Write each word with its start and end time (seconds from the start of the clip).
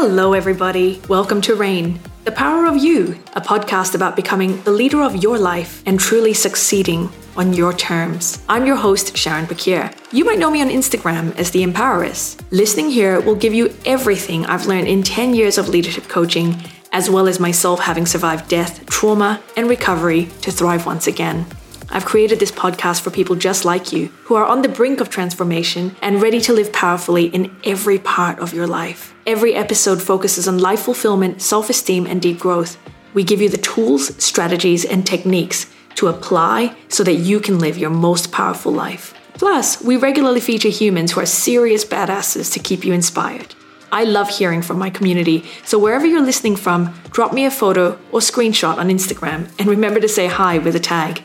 Hello, 0.00 0.32
everybody. 0.32 1.02
Welcome 1.08 1.40
to 1.40 1.56
Reign, 1.56 1.98
The 2.22 2.30
Power 2.30 2.66
of 2.66 2.76
You, 2.76 3.18
a 3.32 3.40
podcast 3.40 3.96
about 3.96 4.14
becoming 4.14 4.62
the 4.62 4.70
leader 4.70 5.02
of 5.02 5.24
your 5.24 5.38
life 5.38 5.82
and 5.86 5.98
truly 5.98 6.34
succeeding 6.34 7.10
on 7.36 7.52
your 7.52 7.72
terms. 7.72 8.40
I'm 8.48 8.64
your 8.64 8.76
host, 8.76 9.16
Sharon 9.16 9.48
Pakir. 9.48 9.92
You 10.12 10.24
might 10.24 10.38
know 10.38 10.52
me 10.52 10.62
on 10.62 10.68
Instagram 10.68 11.36
as 11.36 11.50
The 11.50 11.64
Empoweress. 11.64 12.40
Listening 12.52 12.90
here 12.90 13.20
will 13.20 13.34
give 13.34 13.52
you 13.52 13.74
everything 13.84 14.46
I've 14.46 14.66
learned 14.66 14.86
in 14.86 15.02
10 15.02 15.34
years 15.34 15.58
of 15.58 15.68
leadership 15.68 16.06
coaching, 16.06 16.54
as 16.92 17.10
well 17.10 17.26
as 17.26 17.40
myself 17.40 17.80
having 17.80 18.06
survived 18.06 18.48
death, 18.48 18.86
trauma, 18.86 19.42
and 19.56 19.68
recovery 19.68 20.26
to 20.42 20.52
thrive 20.52 20.86
once 20.86 21.08
again. 21.08 21.44
I've 21.90 22.04
created 22.04 22.38
this 22.38 22.52
podcast 22.52 23.00
for 23.00 23.10
people 23.10 23.34
just 23.34 23.64
like 23.64 23.92
you 23.92 24.08
who 24.24 24.34
are 24.34 24.44
on 24.44 24.62
the 24.62 24.68
brink 24.68 25.00
of 25.00 25.08
transformation 25.08 25.96
and 26.02 26.20
ready 26.20 26.40
to 26.42 26.52
live 26.52 26.72
powerfully 26.72 27.26
in 27.26 27.56
every 27.64 27.98
part 27.98 28.38
of 28.40 28.52
your 28.52 28.66
life. 28.66 29.14
Every 29.26 29.54
episode 29.54 30.02
focuses 30.02 30.46
on 30.46 30.58
life 30.58 30.80
fulfillment, 30.80 31.40
self 31.40 31.70
esteem, 31.70 32.06
and 32.06 32.20
deep 32.20 32.38
growth. 32.38 32.76
We 33.14 33.24
give 33.24 33.40
you 33.40 33.48
the 33.48 33.56
tools, 33.56 34.22
strategies, 34.22 34.84
and 34.84 35.06
techniques 35.06 35.66
to 35.94 36.08
apply 36.08 36.76
so 36.88 37.02
that 37.04 37.14
you 37.14 37.40
can 37.40 37.58
live 37.58 37.78
your 37.78 37.90
most 37.90 38.30
powerful 38.30 38.70
life. 38.70 39.14
Plus, 39.34 39.82
we 39.82 39.96
regularly 39.96 40.40
feature 40.40 40.68
humans 40.68 41.12
who 41.12 41.20
are 41.20 41.26
serious 41.26 41.84
badasses 41.84 42.52
to 42.52 42.58
keep 42.58 42.84
you 42.84 42.92
inspired. 42.92 43.54
I 43.90 44.04
love 44.04 44.28
hearing 44.28 44.60
from 44.60 44.78
my 44.78 44.90
community, 44.90 45.46
so 45.64 45.78
wherever 45.78 46.06
you're 46.06 46.20
listening 46.20 46.56
from, 46.56 46.94
drop 47.10 47.32
me 47.32 47.46
a 47.46 47.50
photo 47.50 47.98
or 48.12 48.20
screenshot 48.20 48.76
on 48.76 48.88
Instagram 48.90 49.50
and 49.58 49.68
remember 49.68 50.00
to 50.00 50.08
say 50.08 50.26
hi 50.26 50.58
with 50.58 50.76
a 50.76 50.80
tag. 50.80 51.22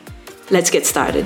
Let's 0.50 0.68
get 0.68 0.84
started. 0.84 1.24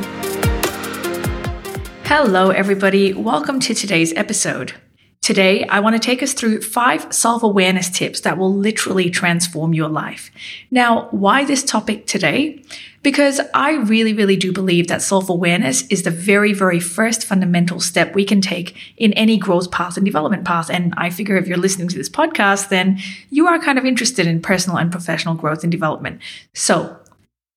Hello, 2.05 2.51
everybody. 2.51 3.13
Welcome 3.13 3.59
to 3.61 3.75
today's 3.75 4.13
episode. 4.15 4.75
Today, 5.23 5.65
I 5.65 5.81
want 5.81 5.97
to 5.97 5.99
take 5.99 6.23
us 6.23 6.33
through 6.33 6.63
five 6.63 7.13
self 7.13 7.43
awareness 7.43 7.91
tips 7.91 8.21
that 8.21 8.39
will 8.39 8.55
literally 8.55 9.11
transform 9.11 9.75
your 9.75 9.89
life. 9.89 10.31
Now, 10.71 11.09
why 11.11 11.45
this 11.45 11.65
topic 11.65 12.07
today? 12.07 12.63
Because 13.03 13.41
I 13.55 13.73
really, 13.73 14.13
really 14.13 14.37
do 14.37 14.53
believe 14.53 14.87
that 14.87 15.03
self 15.03 15.29
awareness 15.29 15.85
is 15.89 16.05
the 16.05 16.13
very, 16.13 16.53
very 16.53 16.79
first 16.79 17.27
fundamental 17.27 17.81
step 17.81 18.15
we 18.15 18.25
can 18.25 18.41
take 18.41 18.77
in 18.97 19.13
any 19.15 19.37
growth 19.37 19.73
path 19.73 19.97
and 19.97 20.07
development 20.07 20.45
path. 20.45 20.71
And 20.71 20.95
I 20.97 21.11
figure 21.11 21.37
if 21.37 21.49
you're 21.49 21.57
listening 21.57 21.89
to 21.89 21.99
this 21.99 22.09
podcast, 22.09 22.69
then 22.69 23.01
you 23.31 23.49
are 23.49 23.59
kind 23.59 23.79
of 23.79 23.85
interested 23.85 24.29
in 24.29 24.41
personal 24.41 24.79
and 24.79 24.93
professional 24.93 25.35
growth 25.35 25.65
and 25.65 25.73
development. 25.73 26.21
So, 26.55 26.97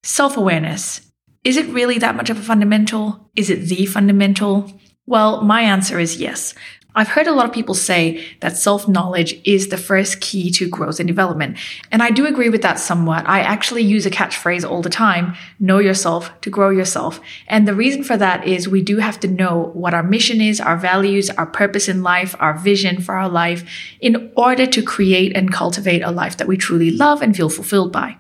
self 0.02 0.38
awareness 0.38 1.11
is 1.44 1.58
it 1.58 1.68
really 1.68 1.98
that 1.98 2.16
much 2.16 2.30
of 2.30 2.38
a 2.38 2.42
fundamental? 2.42 3.30
Is 3.36 3.50
it 3.50 3.68
the 3.68 3.86
fundamental? 3.86 4.72
Well, 5.08 5.42
my 5.42 5.62
answer 5.62 6.00
is 6.00 6.18
yes. 6.18 6.54
I've 6.94 7.08
heard 7.08 7.28
a 7.28 7.32
lot 7.32 7.46
of 7.46 7.54
people 7.54 7.74
say 7.74 8.24
that 8.42 8.58
self 8.58 8.88
knowledge 8.88 9.40
is 9.46 9.70
the 9.70 9.78
first 9.78 10.20
key 10.20 10.52
to 10.52 10.68
growth 10.68 11.00
and 11.00 11.08
development. 11.08 11.58
And 11.90 12.04
I 12.04 12.12
do 12.12 12.26
agree 12.26 12.50
with 12.50 12.62
that 12.64 12.80
somewhat. 12.80 13.28
I 13.28 13.40
actually 13.40 13.84
use 13.84 14.06
a 14.06 14.12
catchphrase 14.12 14.70
all 14.70 14.82
the 14.82 14.90
time 14.90 15.36
know 15.60 15.80
yourself 15.80 16.30
to 16.42 16.50
grow 16.50 16.70
yourself. 16.70 17.22
And 17.48 17.66
the 17.66 17.74
reason 17.74 18.04
for 18.04 18.18
that 18.18 18.46
is 18.46 18.68
we 18.68 18.82
do 18.82 18.98
have 18.98 19.20
to 19.22 19.28
know 19.30 19.72
what 19.74 19.94
our 19.94 20.04
mission 20.04 20.42
is, 20.42 20.60
our 20.60 20.76
values, 20.78 21.30
our 21.30 21.46
purpose 21.46 21.88
in 21.88 22.04
life, 22.04 22.36
our 22.40 22.58
vision 22.58 23.02
for 23.02 23.16
our 23.16 23.30
life 23.30 23.64
in 24.02 24.32
order 24.36 24.66
to 24.66 24.84
create 24.84 25.36
and 25.36 25.52
cultivate 25.52 26.02
a 26.02 26.12
life 26.12 26.38
that 26.38 26.48
we 26.48 26.58
truly 26.58 26.92
love 26.92 27.22
and 27.22 27.36
feel 27.36 27.50
fulfilled 27.50 27.94
by. 27.94 28.18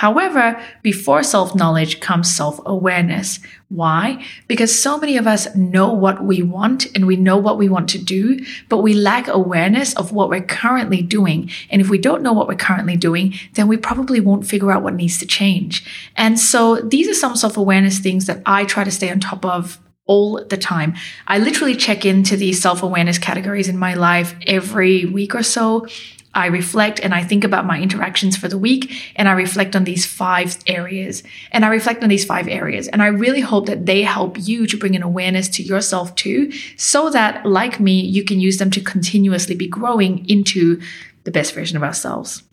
However, 0.00 0.58
before 0.80 1.22
self 1.22 1.54
knowledge 1.54 2.00
comes 2.00 2.34
self 2.34 2.58
awareness. 2.64 3.38
Why? 3.68 4.24
Because 4.48 4.72
so 4.76 4.98
many 4.98 5.18
of 5.18 5.26
us 5.26 5.54
know 5.54 5.92
what 5.92 6.24
we 6.24 6.42
want 6.42 6.86
and 6.94 7.06
we 7.06 7.16
know 7.16 7.36
what 7.36 7.58
we 7.58 7.68
want 7.68 7.90
to 7.90 7.98
do, 7.98 8.42
but 8.70 8.78
we 8.78 8.94
lack 8.94 9.28
awareness 9.28 9.94
of 9.96 10.10
what 10.10 10.30
we're 10.30 10.40
currently 10.40 11.02
doing. 11.02 11.50
And 11.68 11.82
if 11.82 11.90
we 11.90 11.98
don't 11.98 12.22
know 12.22 12.32
what 12.32 12.48
we're 12.48 12.54
currently 12.54 12.96
doing, 12.96 13.34
then 13.56 13.68
we 13.68 13.76
probably 13.76 14.20
won't 14.20 14.46
figure 14.46 14.72
out 14.72 14.82
what 14.82 14.94
needs 14.94 15.18
to 15.18 15.26
change. 15.26 15.84
And 16.16 16.40
so 16.40 16.76
these 16.76 17.06
are 17.06 17.12
some 17.12 17.36
self 17.36 17.58
awareness 17.58 17.98
things 17.98 18.24
that 18.24 18.40
I 18.46 18.64
try 18.64 18.84
to 18.84 18.90
stay 18.90 19.10
on 19.10 19.20
top 19.20 19.44
of 19.44 19.78
all 20.06 20.42
the 20.42 20.56
time. 20.56 20.94
I 21.26 21.36
literally 21.36 21.76
check 21.76 22.06
into 22.06 22.38
these 22.38 22.58
self 22.58 22.82
awareness 22.82 23.18
categories 23.18 23.68
in 23.68 23.76
my 23.76 23.92
life 23.92 24.34
every 24.46 25.04
week 25.04 25.34
or 25.34 25.42
so. 25.42 25.86
I 26.34 26.46
reflect 26.46 27.00
and 27.00 27.12
I 27.12 27.24
think 27.24 27.42
about 27.42 27.66
my 27.66 27.80
interactions 27.80 28.36
for 28.36 28.46
the 28.46 28.58
week 28.58 29.12
and 29.16 29.28
I 29.28 29.32
reflect 29.32 29.74
on 29.74 29.84
these 29.84 30.06
five 30.06 30.56
areas 30.66 31.24
and 31.50 31.64
I 31.64 31.68
reflect 31.68 32.02
on 32.04 32.08
these 32.08 32.24
five 32.24 32.46
areas. 32.46 32.86
And 32.86 33.02
I 33.02 33.08
really 33.08 33.40
hope 33.40 33.66
that 33.66 33.86
they 33.86 34.02
help 34.02 34.36
you 34.38 34.66
to 34.66 34.76
bring 34.76 34.94
an 34.94 35.02
awareness 35.02 35.48
to 35.50 35.62
yourself 35.62 36.14
too, 36.14 36.52
so 36.76 37.10
that 37.10 37.44
like 37.44 37.80
me, 37.80 38.00
you 38.00 38.24
can 38.24 38.38
use 38.38 38.58
them 38.58 38.70
to 38.70 38.80
continuously 38.80 39.56
be 39.56 39.66
growing 39.66 40.28
into 40.28 40.80
the 41.24 41.32
best 41.32 41.52
version 41.52 41.76
of 41.76 41.82
ourselves. 41.82 42.44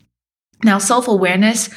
Now, 0.64 0.78
self 0.78 1.06
awareness, 1.06 1.70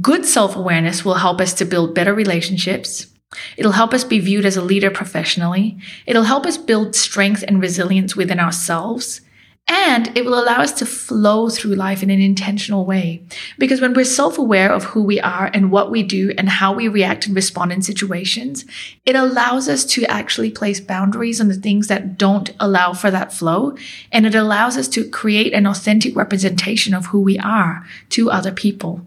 good 0.00 0.24
self 0.24 0.54
awareness 0.54 1.04
will 1.04 1.14
help 1.14 1.40
us 1.40 1.52
to 1.54 1.64
build 1.64 1.94
better 1.94 2.14
relationships. 2.14 3.08
It'll 3.56 3.72
help 3.72 3.92
us 3.94 4.04
be 4.04 4.18
viewed 4.18 4.44
as 4.44 4.56
a 4.56 4.62
leader 4.62 4.90
professionally. 4.90 5.78
It'll 6.06 6.24
help 6.24 6.46
us 6.46 6.58
build 6.58 6.96
strength 6.96 7.44
and 7.46 7.60
resilience 7.60 8.16
within 8.16 8.40
ourselves. 8.40 9.20
And 9.68 10.16
it 10.16 10.24
will 10.24 10.34
allow 10.34 10.60
us 10.60 10.72
to 10.74 10.86
flow 10.86 11.48
through 11.48 11.74
life 11.74 12.02
in 12.02 12.10
an 12.10 12.20
intentional 12.20 12.84
way. 12.84 13.22
Because 13.56 13.80
when 13.80 13.94
we're 13.94 14.04
self 14.04 14.36
aware 14.36 14.72
of 14.72 14.84
who 14.84 15.02
we 15.02 15.20
are 15.20 15.48
and 15.54 15.70
what 15.70 15.90
we 15.90 16.02
do 16.02 16.32
and 16.36 16.48
how 16.48 16.72
we 16.72 16.88
react 16.88 17.26
and 17.26 17.36
respond 17.36 17.72
in 17.72 17.80
situations, 17.80 18.64
it 19.06 19.14
allows 19.14 19.68
us 19.68 19.84
to 19.86 20.04
actually 20.06 20.50
place 20.50 20.80
boundaries 20.80 21.40
on 21.40 21.48
the 21.48 21.54
things 21.54 21.86
that 21.86 22.18
don't 22.18 22.50
allow 22.58 22.92
for 22.92 23.10
that 23.10 23.32
flow. 23.32 23.76
And 24.10 24.26
it 24.26 24.34
allows 24.34 24.76
us 24.76 24.88
to 24.88 25.08
create 25.08 25.52
an 25.52 25.66
authentic 25.66 26.16
representation 26.16 26.92
of 26.92 27.06
who 27.06 27.20
we 27.20 27.38
are 27.38 27.86
to 28.10 28.30
other 28.30 28.52
people. 28.52 29.06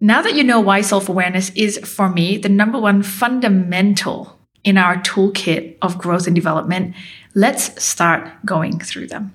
Now 0.00 0.20
that 0.22 0.34
you 0.34 0.42
know 0.42 0.58
why 0.58 0.80
self 0.80 1.08
awareness 1.08 1.50
is, 1.50 1.78
for 1.78 2.08
me, 2.08 2.36
the 2.38 2.48
number 2.48 2.78
one 2.78 3.04
fundamental 3.04 4.36
in 4.64 4.76
our 4.76 4.96
toolkit 4.96 5.76
of 5.80 5.98
growth 5.98 6.26
and 6.26 6.34
development, 6.34 6.96
let's 7.34 7.82
start 7.82 8.28
going 8.44 8.80
through 8.80 9.06
them. 9.06 9.32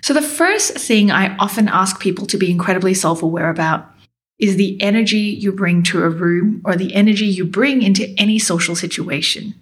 So, 0.00 0.14
the 0.14 0.22
first 0.22 0.78
thing 0.78 1.10
I 1.10 1.36
often 1.36 1.68
ask 1.68 2.00
people 2.00 2.26
to 2.26 2.38
be 2.38 2.50
incredibly 2.50 2.94
self 2.94 3.22
aware 3.22 3.50
about 3.50 3.90
is 4.38 4.56
the 4.56 4.80
energy 4.80 5.18
you 5.18 5.52
bring 5.52 5.82
to 5.82 6.04
a 6.04 6.10
room 6.10 6.62
or 6.64 6.76
the 6.76 6.94
energy 6.94 7.26
you 7.26 7.44
bring 7.44 7.82
into 7.82 8.14
any 8.16 8.38
social 8.38 8.76
situation. 8.76 9.54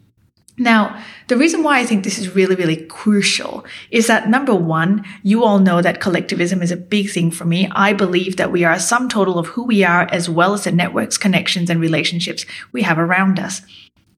Now, 0.58 1.02
the 1.28 1.36
reason 1.36 1.62
why 1.62 1.78
I 1.78 1.84
think 1.84 2.02
this 2.02 2.18
is 2.18 2.34
really, 2.34 2.54
really 2.54 2.76
crucial 2.76 3.64
is 3.90 4.06
that 4.06 4.28
number 4.28 4.54
one, 4.54 5.04
you 5.22 5.44
all 5.44 5.58
know 5.58 5.82
that 5.82 6.00
collectivism 6.00 6.62
is 6.62 6.70
a 6.70 6.78
big 6.78 7.10
thing 7.10 7.30
for 7.30 7.44
me. 7.44 7.68
I 7.72 7.92
believe 7.92 8.36
that 8.36 8.52
we 8.52 8.64
are 8.64 8.72
a 8.72 8.80
sum 8.80 9.08
total 9.08 9.38
of 9.38 9.48
who 9.48 9.64
we 9.64 9.84
are 9.84 10.08
as 10.10 10.30
well 10.30 10.54
as 10.54 10.64
the 10.64 10.72
networks, 10.72 11.18
connections, 11.18 11.68
and 11.68 11.78
relationships 11.78 12.46
we 12.72 12.82
have 12.82 12.98
around 12.98 13.38
us. 13.38 13.60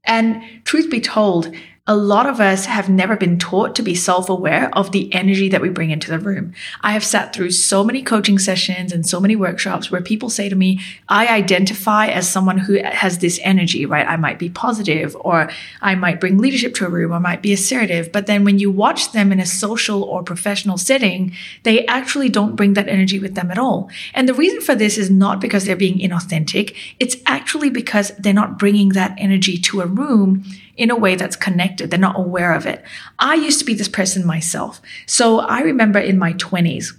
And 0.05 0.43
truth 0.65 0.91
be 0.91 1.00
told, 1.00 1.53
a 1.88 1.97
lot 1.97 2.26
of 2.26 2.38
us 2.38 2.66
have 2.66 2.91
never 2.91 3.16
been 3.16 3.38
taught 3.38 3.75
to 3.75 3.82
be 3.82 3.94
self 3.94 4.28
aware 4.28 4.69
of 4.76 4.93
the 4.93 5.12
energy 5.15 5.49
that 5.49 5.62
we 5.62 5.71
bring 5.71 5.91
into 5.91 6.10
the 6.10 6.19
room. 6.19 6.53
I 6.82 6.93
have 6.93 7.03
sat 7.03 7.34
through 7.34 7.53
so 7.53 7.82
many 7.82 8.03
coaching 8.03 8.38
sessions 8.38 8.93
and 8.93 9.09
so 9.09 9.19
many 9.19 9.34
workshops 9.34 9.91
where 9.91 10.03
people 10.03 10.28
say 10.28 10.50
to 10.50 10.54
me, 10.54 10.81
I 11.09 11.26
identify 11.28 12.09
as 12.09 12.28
someone 12.28 12.59
who 12.59 12.78
has 12.84 13.19
this 13.19 13.41
energy, 13.43 13.87
right? 13.87 14.06
I 14.06 14.16
might 14.16 14.38
be 14.38 14.50
positive 14.50 15.16
or 15.21 15.50
I 15.81 15.94
might 15.94 16.21
bring 16.21 16.37
leadership 16.37 16.75
to 16.75 16.87
a 16.87 16.91
room 16.91 17.12
or 17.12 17.21
might 17.21 17.41
be 17.41 17.54
assertive. 17.54 18.12
But 18.12 18.26
then 18.26 18.44
when 18.44 18.59
you 18.59 18.70
watch 18.70 19.12
them 19.12 19.32
in 19.32 19.41
a 19.41 19.47
social 19.47 20.05
or 20.05 20.22
professional 20.22 20.76
setting, 20.76 21.32
they 21.62 21.87
actually 21.87 22.28
don't 22.28 22.55
bring 22.55 22.75
that 22.75 22.88
energy 22.88 23.19
with 23.19 23.34
them 23.34 23.50
at 23.50 23.59
all. 23.59 23.91
And 24.12 24.28
the 24.28 24.34
reason 24.34 24.60
for 24.60 24.75
this 24.75 24.99
is 24.99 25.10
not 25.10 25.41
because 25.41 25.65
they're 25.65 25.75
being 25.75 25.99
inauthentic. 25.99 26.76
It's 27.00 27.16
actually 27.25 27.70
because 27.70 28.12
they're 28.19 28.34
not 28.34 28.59
bringing 28.59 28.91
that 28.91 29.15
energy 29.16 29.56
to 29.56 29.81
a 29.81 29.87
room 29.87 30.44
in 30.78 30.91
a 30.91 30.97
way 30.97 31.16
that's 31.16 31.37
connected. 31.37 31.91
They're 31.91 31.99
not 31.99 32.19
aware 32.19 32.55
of 32.55 32.65
it. 32.65 32.83
I 33.19 33.34
used 33.34 33.59
to 33.59 33.65
be 33.65 33.75
this 33.75 33.89
person 33.89 34.25
myself. 34.25 34.81
So 35.06 35.41
I 35.41 35.61
remember 35.61 35.99
in 35.99 36.19
my 36.19 36.32
20s, 36.35 36.97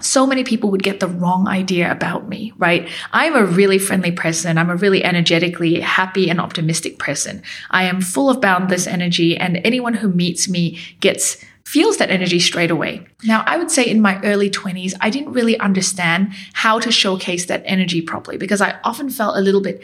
so 0.00 0.26
many 0.26 0.44
people 0.44 0.70
would 0.70 0.82
get 0.82 1.00
the 1.00 1.08
wrong 1.08 1.46
idea 1.46 1.90
about 1.90 2.26
me, 2.26 2.54
right? 2.56 2.88
I'm 3.12 3.36
a 3.36 3.44
really 3.44 3.78
friendly 3.78 4.12
person. 4.12 4.56
I'm 4.56 4.70
a 4.70 4.76
really 4.76 5.04
energetically 5.04 5.80
happy 5.80 6.30
and 6.30 6.40
optimistic 6.40 6.98
person. 6.98 7.42
I 7.70 7.82
am 7.84 8.00
full 8.00 8.30
of 8.30 8.40
boundless 8.40 8.86
energy 8.86 9.36
and 9.36 9.60
anyone 9.62 9.94
who 9.94 10.08
meets 10.08 10.48
me 10.48 10.78
gets 11.00 11.44
feels 11.66 11.98
that 11.98 12.10
energy 12.10 12.40
straight 12.40 12.70
away. 12.70 13.06
Now, 13.24 13.44
I 13.46 13.58
would 13.58 13.70
say 13.70 13.84
in 13.84 14.00
my 14.00 14.20
early 14.22 14.50
20s, 14.50 14.94
I 15.00 15.10
didn't 15.10 15.32
really 15.32 15.58
understand 15.58 16.32
how 16.54 16.78
to 16.80 16.90
showcase 16.90 17.46
that 17.46 17.62
energy 17.66 18.00
properly 18.00 18.38
because 18.38 18.60
I 18.60 18.80
often 18.82 19.10
felt 19.10 19.36
a 19.36 19.40
little 19.40 19.60
bit 19.60 19.82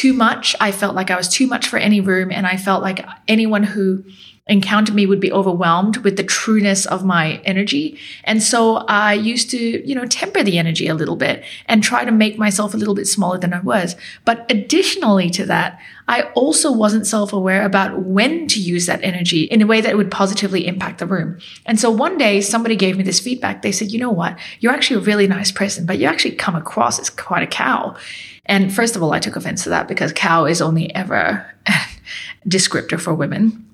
too 0.00 0.14
much. 0.14 0.56
I 0.58 0.72
felt 0.72 0.94
like 0.94 1.10
I 1.10 1.16
was 1.16 1.28
too 1.28 1.46
much 1.46 1.68
for 1.68 1.76
any 1.78 2.00
room, 2.00 2.32
and 2.32 2.46
I 2.46 2.56
felt 2.56 2.82
like 2.82 3.06
anyone 3.28 3.62
who 3.62 4.02
encountered 4.50 4.96
me 4.96 5.06
would 5.06 5.20
be 5.20 5.32
overwhelmed 5.32 5.98
with 5.98 6.16
the 6.16 6.24
trueness 6.24 6.84
of 6.84 7.04
my 7.04 7.40
energy. 7.44 7.96
And 8.24 8.42
so 8.42 8.78
I 8.88 9.14
used 9.14 9.48
to, 9.50 9.88
you 9.88 9.94
know, 9.94 10.04
temper 10.06 10.42
the 10.42 10.58
energy 10.58 10.88
a 10.88 10.94
little 10.94 11.14
bit 11.14 11.44
and 11.66 11.82
try 11.82 12.04
to 12.04 12.10
make 12.10 12.36
myself 12.36 12.74
a 12.74 12.76
little 12.76 12.94
bit 12.94 13.06
smaller 13.06 13.38
than 13.38 13.54
I 13.54 13.60
was. 13.60 13.94
But 14.24 14.50
additionally 14.50 15.30
to 15.30 15.46
that, 15.46 15.80
I 16.08 16.22
also 16.34 16.72
wasn't 16.72 17.06
self 17.06 17.32
aware 17.32 17.64
about 17.64 18.00
when 18.02 18.48
to 18.48 18.60
use 18.60 18.86
that 18.86 19.02
energy 19.04 19.44
in 19.44 19.62
a 19.62 19.66
way 19.66 19.80
that 19.80 19.96
would 19.96 20.10
positively 20.10 20.66
impact 20.66 20.98
the 20.98 21.06
room. 21.06 21.38
And 21.64 21.78
so 21.78 21.88
one 21.88 22.18
day 22.18 22.40
somebody 22.40 22.74
gave 22.74 22.96
me 22.96 23.04
this 23.04 23.20
feedback. 23.20 23.62
They 23.62 23.70
said, 23.70 23.92
you 23.92 24.00
know 24.00 24.10
what? 24.10 24.36
You're 24.58 24.72
actually 24.72 24.96
a 24.96 25.06
really 25.06 25.28
nice 25.28 25.52
person, 25.52 25.86
but 25.86 25.98
you 25.98 26.06
actually 26.06 26.34
come 26.34 26.56
across 26.56 26.98
as 26.98 27.08
quite 27.08 27.44
a 27.44 27.46
cow. 27.46 27.94
And 28.46 28.74
first 28.74 28.96
of 28.96 29.02
all, 29.04 29.12
I 29.12 29.20
took 29.20 29.36
offense 29.36 29.62
to 29.62 29.68
that 29.68 29.86
because 29.86 30.12
cow 30.12 30.46
is 30.46 30.60
only 30.60 30.92
ever 30.92 31.48
a 31.68 31.78
descriptor 32.48 33.00
for 33.00 33.14
women. 33.14 33.69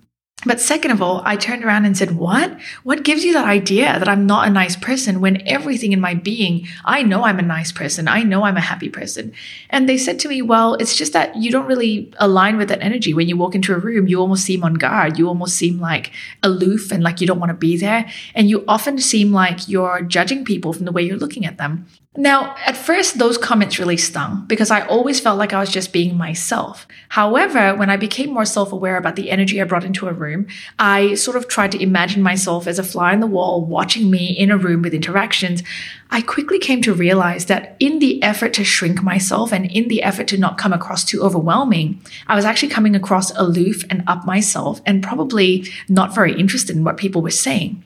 But 0.47 0.61
second 0.61 0.93
of 0.93 1.03
all, 1.03 1.23
I 1.25 1.35
turned 1.35 1.65
around 1.65 1.85
and 1.85 1.97
said, 1.97 2.13
What? 2.13 2.57
What 2.85 3.03
gives 3.03 3.25
you 3.25 3.33
that 3.33 3.47
idea 3.47 3.99
that 3.99 4.09
I'm 4.09 4.27
not 4.27 4.47
a 4.47 4.51
nice 4.51 4.77
person 4.77 5.21
when 5.21 5.47
everything 5.47 5.93
in 5.93 6.01
my 6.01 6.15
being, 6.15 6.69
I 6.85 7.03
know 7.03 7.25
I'm 7.25 7.41
a 7.41 7.43
nice 7.43 7.73
person. 7.73 8.07
I 8.07 8.23
know 8.23 8.45
I'm 8.45 8.57
a 8.57 8.61
happy 8.61 8.89
person. 8.89 9.33
And 9.71 9.89
they 9.89 9.99
said 9.99 10.21
to 10.21 10.29
me, 10.29 10.43
Well, 10.43 10.75
it's 10.75 10.95
just 10.97 11.13
that 11.15 11.35
you 11.35 11.51
don't 11.51 11.67
really 11.67 12.13
align 12.19 12.57
with 12.57 12.69
that 12.69 12.81
energy. 12.81 13.13
When 13.13 13.29
you 13.29 13.37
walk 13.37 13.57
into 13.57 13.75
a 13.75 13.79
room, 13.79 14.07
you 14.07 14.21
almost 14.21 14.45
seem 14.45 14.63
on 14.63 14.75
guard. 14.75 15.19
You 15.19 15.27
almost 15.27 15.57
seem 15.57 15.81
like 15.81 16.13
aloof 16.45 16.93
and 16.93 17.03
like 17.03 17.21
you 17.21 17.27
don't 17.27 17.41
want 17.41 17.51
to 17.51 17.55
be 17.55 17.77
there. 17.77 18.09
And 18.35 18.49
you 18.49 18.65
often 18.69 18.99
seem 18.99 19.33
like 19.33 19.69
you're 19.69 20.03
judging 20.03 20.45
people 20.45 20.73
from 20.73 20.85
the 20.85 20.93
way 20.93 21.03
you're 21.03 21.19
looking 21.19 21.45
at 21.45 21.59
them. 21.59 21.87
Now, 22.17 22.57
at 22.65 22.77
first, 22.77 23.19
those 23.19 23.37
comments 23.37 23.79
really 23.79 23.99
stung 23.99 24.45
because 24.47 24.71
I 24.71 24.87
always 24.87 25.21
felt 25.21 25.39
like 25.39 25.53
I 25.53 25.61
was 25.61 25.71
just 25.71 25.93
being 25.93 26.17
myself. 26.17 26.87
However, 27.11 27.75
when 27.75 27.91
I 27.91 27.97
became 27.97 28.33
more 28.33 28.47
self 28.47 28.73
aware 28.73 28.97
about 28.97 29.17
the 29.17 29.31
energy 29.31 29.61
I 29.61 29.65
brought 29.65 29.85
into 29.85 30.09
a 30.09 30.13
room, 30.13 30.47
I 30.79 31.15
sort 31.15 31.37
of 31.37 31.49
tried 31.49 31.73
to 31.73 31.83
imagine 31.83 32.23
myself 32.23 32.67
as 32.67 32.79
a 32.79 32.83
fly 32.83 33.13
on 33.13 33.21
the 33.21 33.27
wall 33.27 33.65
watching 33.65 34.11
me 34.11 34.27
in 34.29 34.51
a 34.51 34.57
room 34.57 34.83
with 34.83 34.95
interactions. 34.95 35.63
I 36.11 36.23
quickly 36.23 36.59
came 36.59 36.81
to 36.83 36.95
realize 36.95 37.47
that 37.47 37.77
in 37.81 37.99
the 37.99 38.23
effort 38.23 38.55
to 38.55 38.65
shrink 38.65 39.03
myself 39.03 39.53
and 39.53 39.71
in 39.71 39.89
the 39.89 40.03
effort 40.03 40.29
to 40.29 40.39
not 40.39 40.57
come 40.57 40.73
across 40.73 41.05
too 41.05 41.23
overwhelming, 41.23 42.01
I 42.27 42.37
was 42.37 42.45
actually 42.45 42.69
coming 42.71 42.97
across 42.97 43.31
aloof 43.33 43.85
and 43.91 44.05
up 44.07 44.25
myself 44.25 44.81
and 44.87 45.03
probably 45.03 45.67
not 45.89 46.15
very 46.15 46.39
interested 46.39 46.77
in 46.77 46.85
what 46.85 46.97
people 46.97 47.23
were 47.23 47.31
saying. 47.31 47.83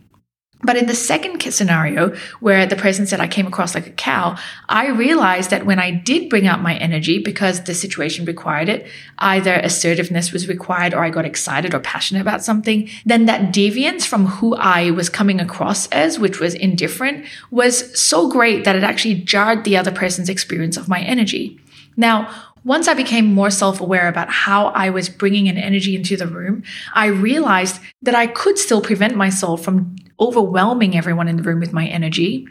But 0.62 0.76
in 0.76 0.86
the 0.86 0.94
second 0.94 1.40
scenario, 1.40 2.14
where 2.40 2.66
the 2.66 2.76
person 2.76 3.06
said 3.06 3.18
I 3.18 3.28
came 3.28 3.46
across 3.46 3.74
like 3.74 3.86
a 3.86 3.92
cow, 3.92 4.36
I 4.68 4.88
realized 4.88 5.50
that 5.50 5.64
when 5.64 5.78
I 5.78 5.90
did 5.90 6.28
bring 6.28 6.46
out 6.46 6.60
my 6.60 6.76
energy 6.76 7.18
because 7.18 7.64
the 7.64 7.74
situation 7.74 8.26
required 8.26 8.68
it, 8.68 8.86
either 9.18 9.54
assertiveness 9.54 10.32
was 10.32 10.48
required 10.48 10.92
or 10.92 11.02
I 11.02 11.10
got 11.10 11.24
excited 11.24 11.74
or 11.74 11.80
passionate 11.80 12.20
about 12.20 12.44
something, 12.44 12.90
then 13.06 13.24
that 13.24 13.54
deviance 13.54 14.04
from 14.04 14.26
who 14.26 14.54
I 14.56 14.90
was 14.90 15.08
coming 15.08 15.40
across 15.40 15.86
as, 15.88 16.18
which 16.18 16.40
was 16.40 16.54
indifferent, 16.54 17.24
was 17.50 17.98
so 17.98 18.28
great 18.28 18.64
that 18.64 18.76
it 18.76 18.84
actually 18.84 19.14
jarred 19.14 19.64
the 19.64 19.78
other 19.78 19.92
person's 19.92 20.28
experience 20.28 20.76
of 20.76 20.88
my 20.88 21.00
energy. 21.00 21.58
Now, 21.96 22.28
once 22.64 22.88
I 22.88 22.94
became 22.94 23.32
more 23.32 23.50
self 23.50 23.80
aware 23.80 24.08
about 24.08 24.28
how 24.28 24.66
I 24.66 24.90
was 24.90 25.08
bringing 25.08 25.48
an 25.48 25.56
energy 25.56 25.96
into 25.96 26.16
the 26.16 26.26
room, 26.26 26.62
I 26.92 27.06
realized 27.06 27.80
that 28.02 28.14
I 28.14 28.26
could 28.26 28.58
still 28.58 28.82
prevent 28.82 29.16
myself 29.16 29.64
from 29.64 29.96
overwhelming 30.20 30.96
everyone 30.96 31.28
in 31.28 31.37
the 31.37 31.43
room 31.43 31.61
with 31.61 31.72
my 31.72 31.87
energy, 31.87 32.46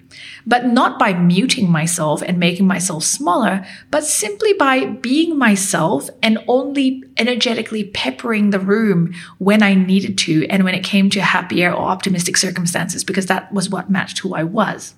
but 0.45 0.66
not 0.66 0.98
by 0.98 1.13
muting 1.13 1.69
myself 1.69 2.21
and 2.21 2.39
making 2.39 2.66
myself 2.66 3.04
smaller, 3.04 3.66
but 3.92 4.04
simply 4.04 4.54
by 4.54 4.86
being 4.86 5.38
myself 5.38 6.10
and 6.24 6.39
only 6.48 7.04
energetically 7.18 7.83
peppering 7.83 8.50
the 8.50 8.60
room 8.60 9.13
when 9.38 9.62
I 9.62 9.75
needed 9.75 10.18
to 10.19 10.48
and 10.48 10.63
when 10.63 10.74
it 10.74 10.83
came 10.83 11.10
to 11.12 11.21
happier 11.21 11.71
or 11.71 11.83
optimistic 11.83 12.38
circumstances, 12.38 13.04
because 13.04 13.27
that 13.27 13.54
was 13.54 13.69
what 13.69 13.89
matched 13.89 14.19
who 14.19 14.33
I 14.33 14.44
was. 14.44 14.95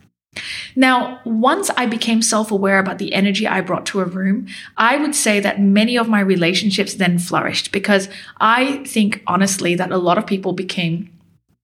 Now, 0.77 1.19
once 1.25 1.69
I 1.75 1.85
became 1.85 2.21
self 2.21 2.51
aware 2.51 2.79
about 2.79 2.99
the 2.99 3.13
energy 3.13 3.45
I 3.45 3.59
brought 3.59 3.85
to 3.87 3.99
a 3.99 4.05
room, 4.05 4.47
I 4.77 4.95
would 4.95 5.13
say 5.13 5.41
that 5.41 5.59
many 5.59 5.97
of 5.97 6.07
my 6.07 6.21
relationships 6.21 6.93
then 6.93 7.19
flourished 7.19 7.73
because 7.73 8.07
I 8.39 8.77
think 8.85 9.23
honestly 9.27 9.75
that 9.75 9.91
a 9.91 9.97
lot 9.97 10.17
of 10.17 10.25
people 10.25 10.53
became 10.53 11.10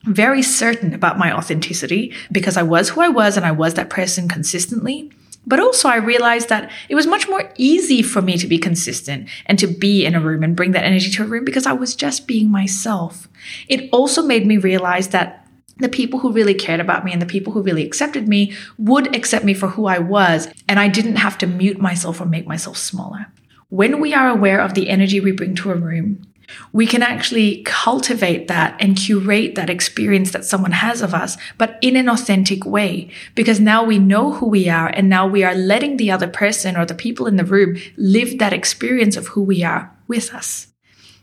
very 0.08 0.42
certain 0.42 0.94
about 0.94 1.18
my 1.18 1.32
authenticity 1.32 2.14
because 2.32 2.58
I 2.58 2.64
was 2.64 2.90
who 2.90 3.02
I 3.02 3.10
was 3.10 3.38
and 3.38 3.46
I 3.46 3.52
was 3.52 3.76
that 3.76 3.90
person 3.90 4.28
consistently. 4.28 5.12
But 5.46 5.62
also, 5.62 5.88
I 5.88 5.96
realized 5.96 6.50
that 6.50 6.70
it 6.90 6.96
was 6.96 7.08
much 7.08 7.30
more 7.30 7.54
easy 7.56 8.02
for 8.02 8.22
me 8.22 8.38
to 8.38 8.48
be 8.48 8.58
consistent 8.58 9.30
and 9.46 9.58
to 9.60 9.68
be 9.68 10.06
in 10.06 10.14
a 10.14 10.20
room 10.20 10.44
and 10.44 10.58
bring 10.58 10.72
that 10.72 10.84
energy 10.84 11.10
to 11.12 11.24
a 11.24 11.26
room 11.26 11.46
because 11.46 11.66
I 11.66 11.72
was 11.72 11.96
just 11.96 12.28
being 12.28 12.52
myself. 12.52 13.30
It 13.70 13.90
also 13.94 14.22
made 14.22 14.46
me 14.46 14.58
realize 14.58 15.10
that 15.10 15.48
the 15.78 15.88
people 15.88 16.20
who 16.20 16.34
really 16.34 16.54
cared 16.54 16.82
about 16.82 17.06
me 17.06 17.14
and 17.14 17.22
the 17.22 17.26
people 17.26 17.54
who 17.54 17.62
really 17.62 17.86
accepted 17.86 18.28
me 18.28 18.54
would 18.78 19.16
accept 19.16 19.46
me 19.46 19.54
for 19.54 19.70
who 19.70 19.86
I 19.86 20.00
was, 20.00 20.50
and 20.68 20.80
I 20.80 20.90
didn't 20.90 21.18
have 21.18 21.38
to 21.38 21.48
mute 21.48 21.80
myself 21.80 22.20
or 22.20 22.26
make 22.26 22.48
myself 22.48 22.76
smaller. 22.76 23.28
When 23.70 24.02
we 24.02 24.14
are 24.14 24.28
aware 24.28 24.60
of 24.60 24.74
the 24.74 24.90
energy 24.90 25.22
we 25.22 25.32
bring 25.32 25.56
to 25.56 25.72
a 25.72 25.76
room, 25.76 26.28
we 26.72 26.86
can 26.88 27.02
actually 27.02 27.62
cultivate 27.64 28.48
that 28.48 28.76
and 28.80 28.96
curate 28.96 29.56
that 29.56 29.70
experience 29.70 30.32
that 30.32 30.46
someone 30.46 30.72
has 30.72 31.02
of 31.02 31.14
us, 31.14 31.38
but 31.58 31.78
in 31.82 31.96
an 31.96 32.10
authentic 32.10 32.66
way, 32.66 33.10
because 33.36 33.60
now 33.60 33.84
we 33.84 34.00
know 34.00 34.34
who 34.34 34.48
we 34.48 34.70
are 34.70 34.88
and 34.88 35.10
now 35.10 35.28
we 35.28 35.44
are 35.44 35.56
letting 35.56 35.98
the 35.98 36.12
other 36.12 36.28
person 36.28 36.76
or 36.78 36.86
the 36.86 36.96
people 36.96 37.28
in 37.28 37.36
the 37.36 37.46
room 37.46 37.78
live 37.98 38.40
that 38.40 38.54
experience 38.54 39.18
of 39.18 39.28
who 39.28 39.42
we 39.42 39.64
are 39.64 39.96
with 40.08 40.34
us. 40.34 40.68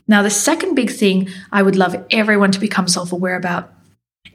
Now, 0.07 0.21
the 0.21 0.29
second 0.29 0.75
big 0.75 0.91
thing 0.91 1.29
I 1.51 1.63
would 1.63 1.75
love 1.75 2.05
everyone 2.11 2.51
to 2.51 2.59
become 2.59 2.87
self 2.87 3.11
aware 3.11 3.35
about 3.35 3.74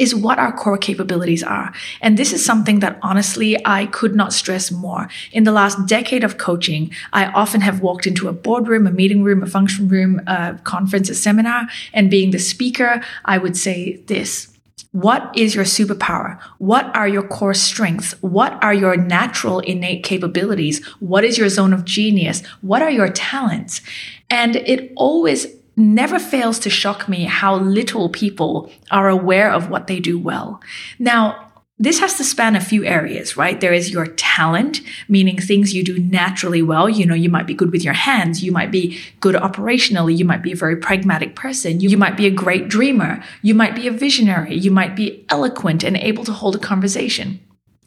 is 0.00 0.14
what 0.14 0.38
our 0.38 0.50
core 0.50 0.79
capabilities 0.79 1.43
are. 1.43 1.73
And 2.00 2.17
this 2.17 2.32
is 2.32 2.44
something 2.44 2.81
that 2.81 2.99
honestly 3.02 3.56
I 3.67 3.87
could 3.87 4.17
not 4.17 4.32
stress 4.32 4.73
more. 4.73 5.08
In 5.31 5.44
the 5.44 5.52
last 5.52 5.87
decade 5.87 6.25
of 6.25 6.38
coaching, 6.38 6.91
I 7.12 7.26
often 7.26 7.61
have 7.61 7.82
walked 7.82 8.06
into 8.06 8.26
a 8.26 8.32
boardroom, 8.32 8.87
a 8.87 8.91
meeting 8.91 9.23
room, 9.23 9.43
a 9.43 9.47
function 9.47 9.88
room, 9.88 10.20
a 10.26 10.58
conference, 10.64 11.11
a 11.11 11.14
seminar, 11.14 11.69
and 11.93 12.11
being 12.11 12.31
the 12.31 12.38
speaker, 12.38 13.02
I 13.26 13.37
would 13.37 13.56
say 13.56 13.97
this. 14.06 14.49
What 14.93 15.31
is 15.37 15.55
your 15.55 15.64
superpower? 15.64 16.41
What 16.58 16.87
are 16.97 17.06
your 17.06 17.23
core 17.23 17.55
strengths? 17.55 18.12
What 18.23 18.52
are 18.64 18.75
your 18.75 18.97
natural 18.97 19.61
innate 19.61 20.02
capabilities? 20.02 20.85
What 20.99 21.23
is 21.23 21.38
your 21.38 21.49
zone 21.49 21.73
of 21.73 21.85
genius? 21.85 22.43
What 22.62 22.82
are 22.82 22.91
your 22.91 23.08
talents? 23.08 23.82
And 24.31 24.56
it 24.56 24.93
always 24.97 25.47
never 25.81 26.19
fails 26.19 26.59
to 26.61 26.71
shock 26.71 27.09
me 27.09 27.25
how 27.25 27.56
little 27.56 28.09
people 28.09 28.71
are 28.91 29.09
aware 29.09 29.50
of 29.50 29.71
what 29.71 29.87
they 29.87 29.99
do 29.99 30.19
well. 30.19 30.61
Now, 30.99 31.50
this 31.81 31.99
has 32.00 32.15
to 32.19 32.25
span 32.25 32.56
a 32.56 32.61
few 32.61 32.85
areas, 32.85 33.38
right? 33.38 33.59
There 33.59 33.73
is 33.73 33.91
your 33.91 34.06
talent, 34.06 34.82
meaning 35.09 35.38
things 35.38 35.73
you 35.73 35.82
do 35.82 35.99
naturally 35.99 36.61
well. 36.61 36.91
You 36.91 37.06
know, 37.06 37.15
you 37.15 37.31
might 37.31 37.47
be 37.47 37.55
good 37.55 37.73
with 37.73 37.82
your 37.82 37.94
hands. 37.94 38.44
You 38.44 38.53
might 38.53 38.71
be 38.71 39.00
good 39.21 39.35
operationally. 39.35 40.15
You 40.15 40.27
might 40.27 40.43
be 40.43 40.53
a 40.53 40.56
very 40.56 40.77
pragmatic 40.77 41.35
person. 41.35 41.81
You 41.81 41.97
might 41.97 42.19
be 42.19 42.26
a 42.26 42.31
great 42.31 42.69
dreamer. 42.69 43.25
You 43.41 43.55
might 43.55 43.75
be 43.75 43.88
a 43.88 43.93
visionary. 43.93 44.56
You 44.56 44.71
might 44.71 44.94
be 44.94 45.25
eloquent 45.31 45.83
and 45.83 45.97
able 45.97 46.25
to 46.25 46.33
hold 46.33 46.55
a 46.55 46.59
conversation. 46.59 47.40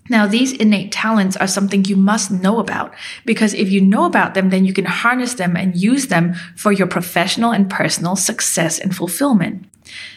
Now, 0.10 0.28
these 0.28 0.52
innate 0.52 0.92
talents 0.92 1.38
are 1.38 1.48
something 1.48 1.86
you 1.86 1.96
must 1.96 2.30
know 2.30 2.60
about 2.60 2.94
because 3.26 3.54
if 3.54 3.72
you 3.72 3.80
know 3.80 4.06
about 4.06 4.34
them, 4.34 4.50
then 4.50 4.66
you 4.66 4.74
can 4.74 4.86
harness 4.86 5.36
them 5.36 5.56
and 5.56 5.76
use 5.76 6.08
them 6.08 6.34
for 6.56 6.72
your 6.72 6.88
professional 6.88 7.52
and 7.52 7.70
personal 7.70 8.16
success 8.16 8.80
and 8.80 8.96
fulfillment. 8.96 9.66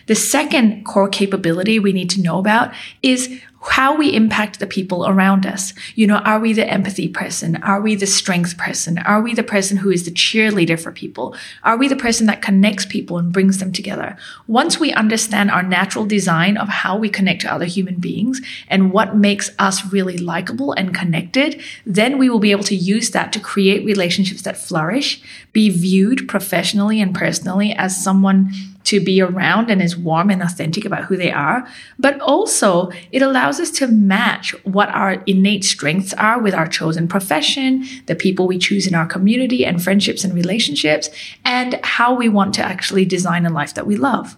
The 0.07 0.15
second 0.15 0.85
core 0.85 1.09
capability 1.09 1.79
we 1.79 1.93
need 1.93 2.11
to 2.11 2.23
know 2.23 2.39
about 2.39 2.73
is 3.03 3.41
how 3.69 3.97
we 3.97 4.15
impact 4.15 4.59
the 4.59 4.67
people 4.67 5.07
around 5.07 5.45
us. 5.47 5.75
You 5.95 6.07
know, 6.07 6.19
are 6.19 6.39
we 6.39 6.53
the 6.53 6.69
empathy 6.69 7.09
person? 7.09 7.57
Are 7.63 7.81
we 7.81 7.95
the 7.95 8.07
strength 8.07 8.57
person? 8.57 8.99
Are 8.99 9.21
we 9.21 9.35
the 9.35 9.43
person 9.43 9.77
who 9.77 9.91
is 9.91 10.05
the 10.05 10.11
cheerleader 10.11 10.81
for 10.81 10.93
people? 10.93 11.35
Are 11.63 11.77
we 11.77 11.89
the 11.89 11.97
person 11.97 12.27
that 12.27 12.43
connects 12.43 12.87
people 12.87 13.19
and 13.19 13.33
brings 13.33 13.59
them 13.59 13.73
together? 13.73 14.17
Once 14.47 14.79
we 14.79 14.93
understand 14.93 15.51
our 15.51 15.63
natural 15.63 16.07
design 16.07 16.57
of 16.57 16.69
how 16.69 16.97
we 16.97 17.09
connect 17.09 17.43
to 17.43 17.53
other 17.53 17.65
human 17.65 17.97
beings 17.97 18.41
and 18.69 18.93
what 18.93 19.17
makes 19.17 19.51
us 19.59 19.93
really 19.93 20.19
likable 20.19 20.73
and 20.73 20.95
connected, 20.95 21.61
then 21.85 22.19
we 22.19 22.31
will 22.31 22.39
be 22.39 22.53
able 22.53 22.65
to 22.65 22.77
use 22.77 23.11
that 23.11 23.33
to 23.33 23.41
create 23.41 23.85
relationships 23.85 24.43
that 24.43 24.57
flourish, 24.57 25.21
be 25.53 25.71
viewed 25.71 26.29
professionally 26.29 27.01
and 27.01 27.15
personally 27.15 27.73
as 27.73 28.03
someone 28.03 28.53
to 28.87 29.01
be 29.01 29.21
around 29.21 29.71
and 29.71 29.83
is 29.83 29.97
warm 29.97 30.31
and 30.31 30.43
authentic 30.43 30.85
about 30.85 31.05
who 31.05 31.17
they 31.17 31.31
are. 31.31 31.67
But 31.99 32.21
also, 32.21 32.91
it 33.13 33.23
allows 33.23 33.61
us 33.61 33.71
to 33.73 33.87
match 33.87 34.53
what 34.65 34.89
our 34.91 35.23
innate 35.27 35.65
strengths 35.65 36.15
are 36.15 36.41
with 36.41 36.55
our 36.55 36.67
chosen 36.67 37.09
profession, 37.09 37.85
the 38.07 38.15
people 38.15 38.47
we 38.47 38.59
choose 38.59 38.87
in 38.87 38.95
our 38.95 39.07
community 39.07 39.65
and 39.65 39.83
friendships 39.83 40.25
and 40.25 40.35
relationships, 40.35 41.11
and 41.45 41.79
how 41.83 42.15
we 42.15 42.29
want 42.29 42.55
to 42.55 42.63
actually 42.63 43.05
design 43.05 43.45
a 43.45 43.51
life 43.51 43.75
that 43.75 43.87
we 43.87 43.97
love. 43.97 44.37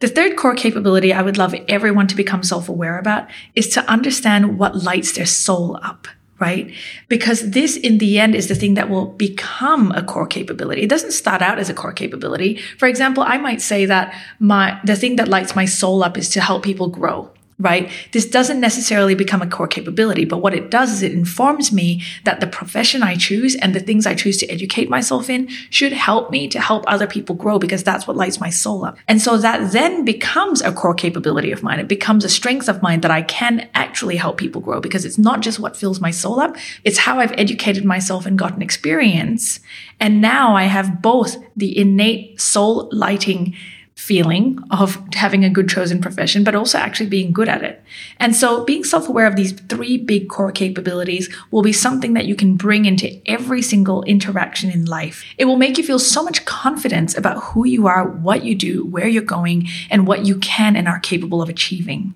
The 0.00 0.08
third 0.08 0.36
core 0.36 0.54
capability 0.54 1.12
I 1.12 1.20
would 1.20 1.36
love 1.36 1.54
everyone 1.68 2.06
to 2.06 2.16
become 2.16 2.42
self 2.42 2.70
aware 2.70 2.98
about 2.98 3.28
is 3.54 3.68
to 3.70 3.84
understand 3.90 4.58
what 4.58 4.82
lights 4.82 5.12
their 5.12 5.26
soul 5.26 5.78
up 5.82 6.08
right? 6.40 6.72
Because 7.08 7.50
this 7.50 7.76
in 7.76 7.98
the 7.98 8.18
end 8.18 8.34
is 8.34 8.48
the 8.48 8.54
thing 8.54 8.74
that 8.74 8.88
will 8.88 9.06
become 9.06 9.92
a 9.92 10.02
core 10.02 10.26
capability. 10.26 10.82
It 10.82 10.90
doesn't 10.90 11.12
start 11.12 11.42
out 11.42 11.58
as 11.58 11.68
a 11.68 11.74
core 11.74 11.92
capability. 11.92 12.56
For 12.78 12.88
example, 12.88 13.22
I 13.22 13.36
might 13.36 13.60
say 13.60 13.86
that 13.86 14.14
my, 14.38 14.80
the 14.84 14.96
thing 14.96 15.16
that 15.16 15.28
lights 15.28 15.54
my 15.54 15.66
soul 15.66 16.02
up 16.02 16.16
is 16.16 16.30
to 16.30 16.40
help 16.40 16.62
people 16.62 16.88
grow 16.88 17.30
right? 17.60 17.90
This 18.12 18.26
doesn't 18.26 18.58
necessarily 18.58 19.14
become 19.14 19.42
a 19.42 19.46
core 19.46 19.68
capability, 19.68 20.24
but 20.24 20.38
what 20.38 20.54
it 20.54 20.70
does 20.70 20.90
is 20.90 21.02
it 21.02 21.12
informs 21.12 21.72
me 21.72 22.02
that 22.24 22.40
the 22.40 22.46
profession 22.46 23.02
I 23.02 23.16
choose 23.16 23.54
and 23.54 23.74
the 23.74 23.80
things 23.80 24.06
I 24.06 24.14
choose 24.14 24.38
to 24.38 24.46
educate 24.46 24.88
myself 24.88 25.28
in 25.28 25.48
should 25.68 25.92
help 25.92 26.30
me 26.30 26.48
to 26.48 26.60
help 26.60 26.84
other 26.86 27.06
people 27.06 27.34
grow 27.34 27.58
because 27.58 27.84
that's 27.84 28.06
what 28.06 28.16
lights 28.16 28.40
my 28.40 28.50
soul 28.50 28.84
up. 28.84 28.96
And 29.06 29.20
so 29.20 29.36
that 29.36 29.72
then 29.72 30.04
becomes 30.04 30.62
a 30.62 30.72
core 30.72 30.94
capability 30.94 31.52
of 31.52 31.62
mine. 31.62 31.78
It 31.78 31.88
becomes 31.88 32.24
a 32.24 32.28
strength 32.28 32.68
of 32.68 32.82
mine 32.82 33.02
that 33.02 33.10
I 33.10 33.22
can 33.22 33.68
actually 33.74 34.16
help 34.16 34.38
people 34.38 34.62
grow 34.62 34.80
because 34.80 35.04
it's 35.04 35.18
not 35.18 35.42
just 35.42 35.60
what 35.60 35.76
fills 35.76 36.00
my 36.00 36.10
soul 36.10 36.40
up. 36.40 36.56
It's 36.84 36.98
how 36.98 37.20
I've 37.20 37.32
educated 37.32 37.84
myself 37.84 38.24
and 38.24 38.38
gotten 38.38 38.62
experience. 38.62 39.60
And 40.00 40.22
now 40.22 40.56
I 40.56 40.64
have 40.64 41.02
both 41.02 41.36
the 41.56 41.76
innate 41.76 42.40
soul 42.40 42.88
lighting 42.90 43.54
feeling 44.00 44.58
of 44.70 44.98
having 45.12 45.44
a 45.44 45.50
good 45.50 45.68
chosen 45.68 46.00
profession, 46.00 46.42
but 46.42 46.54
also 46.54 46.78
actually 46.78 47.08
being 47.08 47.32
good 47.32 47.50
at 47.50 47.62
it. 47.62 47.82
And 48.18 48.34
so 48.34 48.64
being 48.64 48.82
self-aware 48.82 49.26
of 49.26 49.36
these 49.36 49.52
three 49.52 49.98
big 49.98 50.30
core 50.30 50.50
capabilities 50.50 51.28
will 51.50 51.60
be 51.62 51.74
something 51.74 52.14
that 52.14 52.24
you 52.24 52.34
can 52.34 52.56
bring 52.56 52.86
into 52.86 53.20
every 53.26 53.60
single 53.60 54.02
interaction 54.04 54.70
in 54.70 54.86
life. 54.86 55.22
It 55.36 55.44
will 55.44 55.58
make 55.58 55.76
you 55.76 55.84
feel 55.84 55.98
so 55.98 56.22
much 56.22 56.46
confidence 56.46 57.14
about 57.16 57.42
who 57.44 57.66
you 57.66 57.86
are, 57.86 58.08
what 58.08 58.42
you 58.42 58.54
do, 58.54 58.86
where 58.86 59.06
you're 59.06 59.22
going, 59.22 59.68
and 59.90 60.06
what 60.06 60.24
you 60.24 60.38
can 60.38 60.76
and 60.76 60.88
are 60.88 60.98
capable 60.98 61.42
of 61.42 61.50
achieving. 61.50 62.14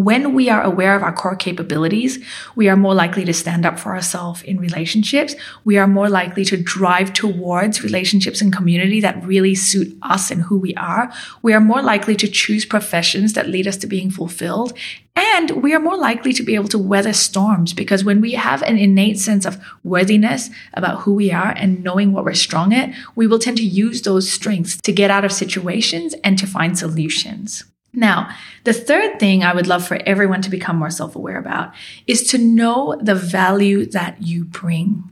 When 0.00 0.32
we 0.32 0.48
are 0.48 0.62
aware 0.62 0.96
of 0.96 1.02
our 1.02 1.12
core 1.12 1.36
capabilities, 1.36 2.24
we 2.56 2.70
are 2.70 2.76
more 2.76 2.94
likely 2.94 3.26
to 3.26 3.34
stand 3.34 3.66
up 3.66 3.78
for 3.78 3.94
ourselves 3.94 4.40
in 4.42 4.58
relationships. 4.58 5.34
We 5.62 5.76
are 5.76 5.86
more 5.86 6.08
likely 6.08 6.42
to 6.46 6.56
drive 6.56 7.12
towards 7.12 7.84
relationships 7.84 8.40
and 8.40 8.50
community 8.50 9.02
that 9.02 9.22
really 9.22 9.54
suit 9.54 9.94
us 10.00 10.30
and 10.30 10.44
who 10.44 10.56
we 10.56 10.74
are. 10.76 11.12
We 11.42 11.52
are 11.52 11.60
more 11.60 11.82
likely 11.82 12.16
to 12.16 12.28
choose 12.28 12.64
professions 12.64 13.34
that 13.34 13.50
lead 13.50 13.66
us 13.66 13.76
to 13.76 13.86
being 13.86 14.10
fulfilled. 14.10 14.72
And 15.14 15.62
we 15.62 15.74
are 15.74 15.80
more 15.80 15.98
likely 15.98 16.32
to 16.32 16.42
be 16.42 16.54
able 16.54 16.68
to 16.68 16.78
weather 16.78 17.12
storms 17.12 17.74
because 17.74 18.02
when 18.02 18.22
we 18.22 18.32
have 18.32 18.62
an 18.62 18.78
innate 18.78 19.18
sense 19.18 19.44
of 19.44 19.62
worthiness 19.84 20.48
about 20.72 21.00
who 21.00 21.12
we 21.12 21.30
are 21.30 21.52
and 21.58 21.84
knowing 21.84 22.12
what 22.12 22.24
we're 22.24 22.32
strong 22.32 22.72
at, 22.72 22.94
we 23.16 23.26
will 23.26 23.38
tend 23.38 23.58
to 23.58 23.62
use 23.62 24.00
those 24.00 24.32
strengths 24.32 24.80
to 24.80 24.92
get 24.92 25.10
out 25.10 25.26
of 25.26 25.32
situations 25.32 26.14
and 26.24 26.38
to 26.38 26.46
find 26.46 26.78
solutions. 26.78 27.64
Now, 27.92 28.28
the 28.64 28.72
third 28.72 29.18
thing 29.18 29.42
I 29.42 29.54
would 29.54 29.66
love 29.66 29.86
for 29.86 29.98
everyone 30.06 30.42
to 30.42 30.50
become 30.50 30.76
more 30.76 30.90
self 30.90 31.16
aware 31.16 31.38
about 31.38 31.74
is 32.06 32.22
to 32.28 32.38
know 32.38 32.96
the 33.00 33.14
value 33.14 33.86
that 33.86 34.22
you 34.22 34.44
bring. 34.44 35.10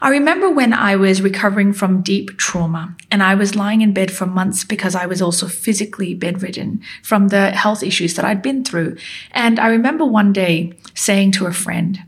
I 0.00 0.10
remember 0.10 0.50
when 0.50 0.72
I 0.72 0.96
was 0.96 1.22
recovering 1.22 1.72
from 1.72 2.02
deep 2.02 2.36
trauma 2.38 2.96
and 3.10 3.22
I 3.22 3.34
was 3.34 3.56
lying 3.56 3.80
in 3.80 3.92
bed 3.92 4.10
for 4.10 4.26
months 4.26 4.64
because 4.64 4.94
I 4.94 5.06
was 5.06 5.20
also 5.20 5.48
physically 5.48 6.14
bedridden 6.14 6.82
from 7.02 7.28
the 7.28 7.50
health 7.50 7.82
issues 7.82 8.14
that 8.14 8.24
I'd 8.24 8.42
been 8.42 8.64
through. 8.64 8.96
And 9.32 9.58
I 9.58 9.68
remember 9.68 10.04
one 10.04 10.32
day 10.32 10.72
saying 10.94 11.32
to 11.32 11.46
a 11.46 11.52
friend, 11.52 12.00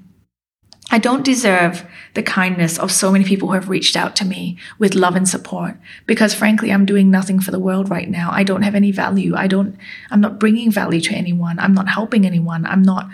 I 0.91 0.99
don't 0.99 1.25
deserve 1.25 1.87
the 2.15 2.23
kindness 2.23 2.79
of 2.79 2.91
so 2.91 3.13
many 3.13 3.25
people 3.25 3.49
who 3.49 3.55
have 3.55 3.69
reached 3.69 3.95
out 3.95 4.17
to 4.17 4.25
me 4.25 4.57
with 4.79 4.95
love 4.95 5.17
and 5.17 5.29
support 5.29 5.77
because 6.07 6.35
frankly, 6.35 6.73
I'm 6.73 6.87
doing 6.87 7.11
nothing 7.11 7.41
for 7.41 7.51
the 7.51 7.59
world 7.59 7.91
right 7.91 8.09
now. 8.09 8.31
I 8.33 8.43
don't 8.43 8.63
have 8.63 8.75
any 8.75 8.91
value. 8.91 9.35
I 9.37 9.49
don't, 9.49 9.77
I'm 10.11 10.23
not 10.23 10.41
bringing 10.41 10.71
value 10.71 11.01
to 11.03 11.15
anyone. 11.15 11.59
I'm 11.59 11.75
not 11.75 11.89
helping 11.89 12.25
anyone. 12.25 12.65
I'm 12.65 12.83
not, 12.83 13.11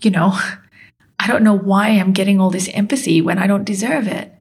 you 0.00 0.10
know, 0.10 0.38
I 1.18 1.26
don't 1.26 1.44
know 1.44 1.56
why 1.56 1.88
I'm 1.88 2.12
getting 2.12 2.40
all 2.40 2.50
this 2.50 2.68
empathy 2.72 3.20
when 3.20 3.38
I 3.38 3.46
don't 3.46 3.64
deserve 3.64 4.06
it. 4.06 4.32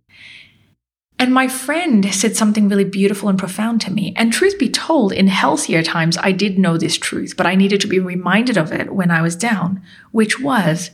And 1.20 1.32
my 1.32 1.48
friend 1.48 2.12
said 2.12 2.36
something 2.36 2.68
really 2.68 2.84
beautiful 2.84 3.30
and 3.30 3.38
profound 3.38 3.82
to 3.82 3.92
me. 3.92 4.12
And 4.16 4.34
truth 4.34 4.58
be 4.58 4.70
told, 4.70 5.14
in 5.14 5.28
healthier 5.28 5.84
times, 5.84 6.18
I 6.18 6.32
did 6.32 6.58
know 6.58 6.78
this 6.78 6.98
truth, 6.98 7.36
but 7.38 7.46
I 7.46 7.54
needed 7.54 7.80
to 7.82 7.88
be 7.88 8.00
reminded 8.00 8.58
of 8.58 8.72
it 8.72 8.92
when 8.92 9.12
I 9.12 9.22
was 9.22 9.36
down, 9.36 9.84
which 10.12 10.40
was, 10.40 10.90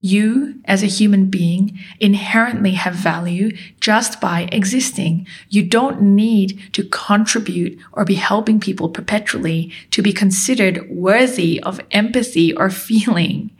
you, 0.00 0.60
as 0.64 0.82
a 0.82 0.86
human 0.86 1.26
being, 1.26 1.78
inherently 1.98 2.72
have 2.72 2.94
value 2.94 3.56
just 3.80 4.20
by 4.20 4.48
existing. 4.52 5.26
You 5.48 5.64
don't 5.64 6.00
need 6.00 6.72
to 6.74 6.84
contribute 6.84 7.78
or 7.92 8.04
be 8.04 8.14
helping 8.14 8.60
people 8.60 8.88
perpetually 8.90 9.72
to 9.90 10.00
be 10.00 10.12
considered 10.12 10.88
worthy 10.88 11.60
of 11.62 11.80
empathy 11.90 12.54
or 12.54 12.70
feeling. 12.70 13.50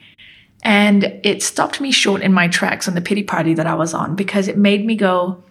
And 0.62 1.20
it 1.24 1.42
stopped 1.42 1.80
me 1.80 1.90
short 1.90 2.22
in 2.22 2.32
my 2.32 2.48
tracks 2.48 2.88
on 2.88 2.94
the 2.94 3.00
pity 3.00 3.22
party 3.22 3.54
that 3.54 3.66
I 3.66 3.74
was 3.74 3.94
on 3.94 4.14
because 4.14 4.48
it 4.48 4.58
made 4.58 4.84
me 4.84 4.94
go, 4.94 5.42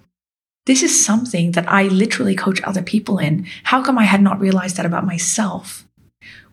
this 0.66 0.84
is 0.84 1.06
something 1.06 1.52
that 1.54 1.70
I 1.70 1.84
literally 1.84 2.36
coach 2.36 2.62
other 2.64 2.82
people 2.82 3.20
in. 3.20 3.48
How 3.64 3.82
come 3.82 3.98
I 3.98 4.04
had 4.04 4.22
not 4.22 4.40
realized 4.40 4.76
that 4.78 4.86
about 4.86 5.06
myself? 5.06 5.87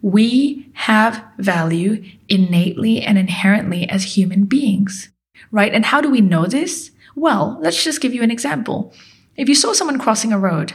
We 0.05 0.71
have 0.75 1.25
value 1.39 2.05
innately 2.29 3.01
and 3.01 3.17
inherently 3.17 3.89
as 3.89 4.19
human 4.19 4.45
beings, 4.45 5.09
right? 5.51 5.73
And 5.73 5.87
how 5.87 6.03
do 6.03 6.11
we 6.11 6.21
know 6.21 6.45
this? 6.45 6.91
Well, 7.17 7.57
let's 7.63 7.83
just 7.83 8.03
give 8.03 8.13
you 8.13 8.23
an 8.23 8.31
example. 8.31 8.93
If 9.39 9.49
you 9.49 9.55
saw 9.55 9.73
someone 9.73 9.99
crossing 9.99 10.31
a 10.31 10.39
road 10.39 10.75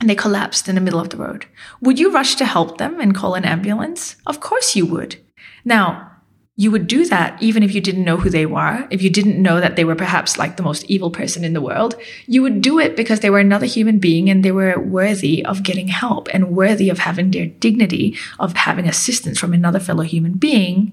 and 0.00 0.08
they 0.08 0.14
collapsed 0.14 0.68
in 0.68 0.76
the 0.76 0.80
middle 0.80 1.00
of 1.00 1.10
the 1.10 1.16
road, 1.16 1.46
would 1.80 1.98
you 1.98 2.12
rush 2.12 2.36
to 2.36 2.44
help 2.44 2.78
them 2.78 3.00
and 3.00 3.16
call 3.16 3.34
an 3.34 3.44
ambulance? 3.44 4.14
Of 4.28 4.38
course 4.38 4.76
you 4.76 4.86
would. 4.86 5.16
Now, 5.64 6.11
you 6.56 6.70
would 6.70 6.86
do 6.86 7.06
that 7.06 7.42
even 7.42 7.62
if 7.62 7.74
you 7.74 7.80
didn't 7.80 8.04
know 8.04 8.18
who 8.18 8.28
they 8.28 8.44
were, 8.44 8.86
if 8.90 9.00
you 9.00 9.08
didn't 9.08 9.40
know 9.40 9.60
that 9.60 9.76
they 9.76 9.84
were 9.84 9.94
perhaps 9.94 10.36
like 10.36 10.56
the 10.56 10.62
most 10.62 10.84
evil 10.84 11.10
person 11.10 11.44
in 11.44 11.54
the 11.54 11.62
world. 11.62 11.94
You 12.26 12.42
would 12.42 12.60
do 12.60 12.78
it 12.78 12.94
because 12.94 13.20
they 13.20 13.30
were 13.30 13.38
another 13.38 13.64
human 13.64 13.98
being 13.98 14.28
and 14.28 14.44
they 14.44 14.52
were 14.52 14.78
worthy 14.78 15.44
of 15.44 15.62
getting 15.62 15.88
help 15.88 16.28
and 16.32 16.54
worthy 16.54 16.90
of 16.90 16.98
having 16.98 17.30
their 17.30 17.46
dignity, 17.46 18.18
of 18.38 18.52
having 18.52 18.86
assistance 18.86 19.38
from 19.38 19.54
another 19.54 19.80
fellow 19.80 20.02
human 20.02 20.34
being 20.34 20.92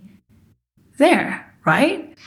there, 0.97 1.53
right? 1.65 2.17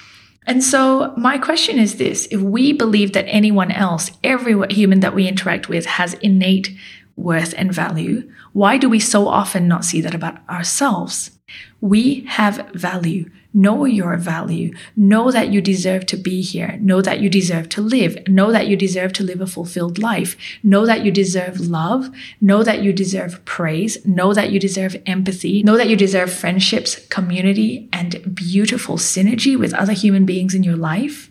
And 0.47 0.63
so 0.63 1.15
my 1.17 1.39
question 1.39 1.79
is 1.79 1.97
this 1.97 2.27
if 2.31 2.41
we 2.41 2.73
believe 2.73 3.13
that 3.13 3.25
anyone 3.29 3.71
else, 3.71 4.11
every 4.23 4.55
human 4.75 5.01
that 5.01 5.15
we 5.15 5.27
interact 5.27 5.69
with, 5.69 5.87
has 5.87 6.15
innate 6.15 6.77
worth 7.17 7.55
and 7.57 7.73
value, 7.73 8.31
why 8.53 8.77
do 8.77 8.89
we 8.89 8.99
so 8.99 9.29
often 9.29 9.69
not 9.69 9.85
see 9.85 10.01
that 10.03 10.15
about 10.15 10.47
ourselves? 10.49 11.39
We 11.81 12.25
have 12.29 12.71
value. 12.75 13.31
Know 13.55 13.85
your 13.85 14.17
value. 14.17 14.73
Know 14.97 15.31
that 15.31 15.53
you 15.53 15.61
deserve 15.61 16.07
to 16.07 16.17
be 16.17 16.41
here. 16.41 16.79
Know 16.81 17.03
that 17.03 17.21
you 17.21 17.29
deserve 17.29 17.69
to 17.71 17.83
live. 17.83 18.17
Know 18.27 18.51
that 18.51 18.67
you 18.67 18.77
deserve 18.77 19.13
to 19.15 19.25
live 19.25 19.41
a 19.41 19.47
fulfilled 19.47 19.99
life. 19.99 20.37
Know 20.63 20.87
that 20.87 21.05
you 21.05 21.11
deserve 21.11 21.61
love. 21.61 22.09
Know 22.41 22.63
that 22.63 22.83
you 22.83 22.93
deserve 22.93 23.45
praise. 23.45 24.05
Know 24.07 24.33
that 24.33 24.53
you 24.53 24.59
deserve 24.59 24.97
empathy. 25.05 25.63
Know 25.63 25.77
that 25.77 25.89
you 25.89 25.97
deserve 25.97 26.33
friendships, 26.33 27.07
community, 27.09 27.89
and 27.93 28.35
beautiful 28.35 28.97
synergy 28.97 29.59
with 29.59 29.75
other 29.75 29.93
human 29.93 30.25
beings 30.25 30.55
in 30.55 30.63
your 30.63 30.77
life. 30.77 31.31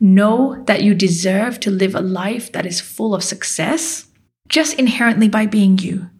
Know 0.00 0.64
that 0.66 0.82
you 0.82 0.94
deserve 0.94 1.60
to 1.60 1.70
live 1.70 1.94
a 1.94 2.00
life 2.00 2.50
that 2.52 2.66
is 2.66 2.80
full 2.80 3.14
of 3.14 3.22
success 3.22 4.08
just 4.48 4.78
inherently 4.78 5.28
by 5.28 5.46
being 5.46 5.78
you. 5.78 6.10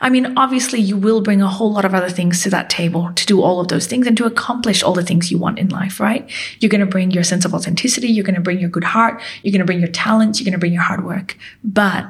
I 0.00 0.10
mean, 0.10 0.36
obviously, 0.36 0.80
you 0.80 0.96
will 0.96 1.20
bring 1.20 1.42
a 1.42 1.48
whole 1.48 1.72
lot 1.72 1.84
of 1.84 1.94
other 1.94 2.08
things 2.08 2.42
to 2.42 2.50
that 2.50 2.70
table 2.70 3.12
to 3.14 3.26
do 3.26 3.42
all 3.42 3.60
of 3.60 3.68
those 3.68 3.86
things 3.86 4.06
and 4.06 4.16
to 4.16 4.26
accomplish 4.26 4.82
all 4.82 4.92
the 4.92 5.02
things 5.02 5.30
you 5.30 5.38
want 5.38 5.58
in 5.58 5.68
life, 5.68 6.00
right? 6.00 6.30
You're 6.60 6.70
going 6.70 6.80
to 6.80 6.86
bring 6.86 7.10
your 7.10 7.24
sense 7.24 7.44
of 7.44 7.54
authenticity. 7.54 8.08
You're 8.08 8.24
going 8.24 8.34
to 8.34 8.40
bring 8.40 8.60
your 8.60 8.70
good 8.70 8.84
heart. 8.84 9.20
You're 9.42 9.52
going 9.52 9.60
to 9.60 9.66
bring 9.66 9.80
your 9.80 9.90
talents. 9.90 10.38
You're 10.38 10.44
going 10.44 10.52
to 10.52 10.58
bring 10.58 10.72
your 10.72 10.82
hard 10.82 11.04
work. 11.04 11.36
But 11.62 12.06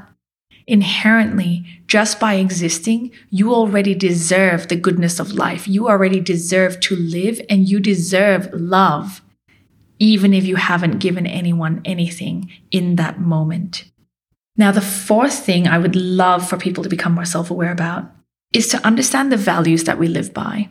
inherently, 0.66 1.64
just 1.86 2.20
by 2.20 2.34
existing, 2.34 3.10
you 3.30 3.54
already 3.54 3.94
deserve 3.94 4.68
the 4.68 4.76
goodness 4.76 5.18
of 5.18 5.32
life. 5.32 5.66
You 5.66 5.88
already 5.88 6.20
deserve 6.20 6.80
to 6.80 6.96
live 6.96 7.40
and 7.48 7.68
you 7.68 7.80
deserve 7.80 8.50
love, 8.52 9.22
even 9.98 10.34
if 10.34 10.44
you 10.44 10.56
haven't 10.56 10.98
given 10.98 11.26
anyone 11.26 11.80
anything 11.84 12.50
in 12.70 12.96
that 12.96 13.18
moment. 13.18 13.84
Now, 14.58 14.72
the 14.72 14.82
fourth 14.82 15.38
thing 15.38 15.66
I 15.66 15.78
would 15.78 15.96
love 15.96 16.46
for 16.46 16.58
people 16.58 16.82
to 16.82 16.90
become 16.90 17.14
more 17.14 17.24
self 17.24 17.50
aware 17.50 17.72
about 17.72 18.10
is 18.52 18.68
to 18.68 18.86
understand 18.86 19.30
the 19.30 19.36
values 19.36 19.84
that 19.84 19.98
we 19.98 20.08
live 20.08 20.34
by. 20.34 20.68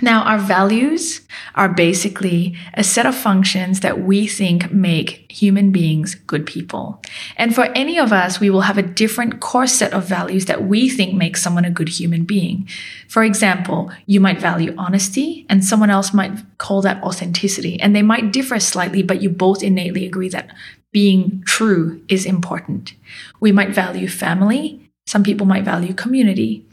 Now, 0.00 0.22
our 0.22 0.38
values 0.38 1.22
are 1.56 1.68
basically 1.68 2.56
a 2.74 2.84
set 2.84 3.04
of 3.04 3.16
functions 3.16 3.80
that 3.80 4.00
we 4.00 4.28
think 4.28 4.72
make 4.72 5.30
human 5.30 5.72
beings 5.72 6.14
good 6.14 6.46
people. 6.46 7.02
And 7.36 7.52
for 7.52 7.64
any 7.74 7.98
of 7.98 8.12
us, 8.12 8.38
we 8.38 8.48
will 8.48 8.60
have 8.60 8.78
a 8.78 8.82
different 8.82 9.40
core 9.40 9.66
set 9.66 9.92
of 9.92 10.04
values 10.04 10.44
that 10.44 10.64
we 10.64 10.88
think 10.88 11.14
makes 11.14 11.42
someone 11.42 11.64
a 11.64 11.70
good 11.70 11.88
human 11.88 12.22
being. 12.22 12.68
For 13.08 13.24
example, 13.24 13.90
you 14.06 14.20
might 14.20 14.40
value 14.40 14.72
honesty 14.78 15.44
and 15.48 15.64
someone 15.64 15.90
else 15.90 16.14
might 16.14 16.38
call 16.58 16.80
that 16.82 17.02
authenticity. 17.02 17.80
And 17.80 17.94
they 17.94 18.02
might 18.02 18.32
differ 18.32 18.60
slightly, 18.60 19.02
but 19.02 19.20
you 19.20 19.30
both 19.30 19.64
innately 19.64 20.06
agree 20.06 20.28
that 20.28 20.48
being 20.92 21.42
true 21.46 22.02
is 22.08 22.26
important. 22.26 22.94
We 23.40 23.52
might 23.52 23.70
value 23.70 24.08
family. 24.08 24.90
Some 25.06 25.22
people 25.22 25.46
might 25.46 25.64
value 25.64 25.94
community. 25.94 26.66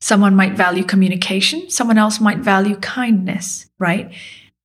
Someone 0.00 0.36
might 0.36 0.52
value 0.52 0.84
communication. 0.84 1.70
Someone 1.70 1.98
else 1.98 2.20
might 2.20 2.38
value 2.38 2.76
kindness, 2.76 3.66
right? 3.78 4.12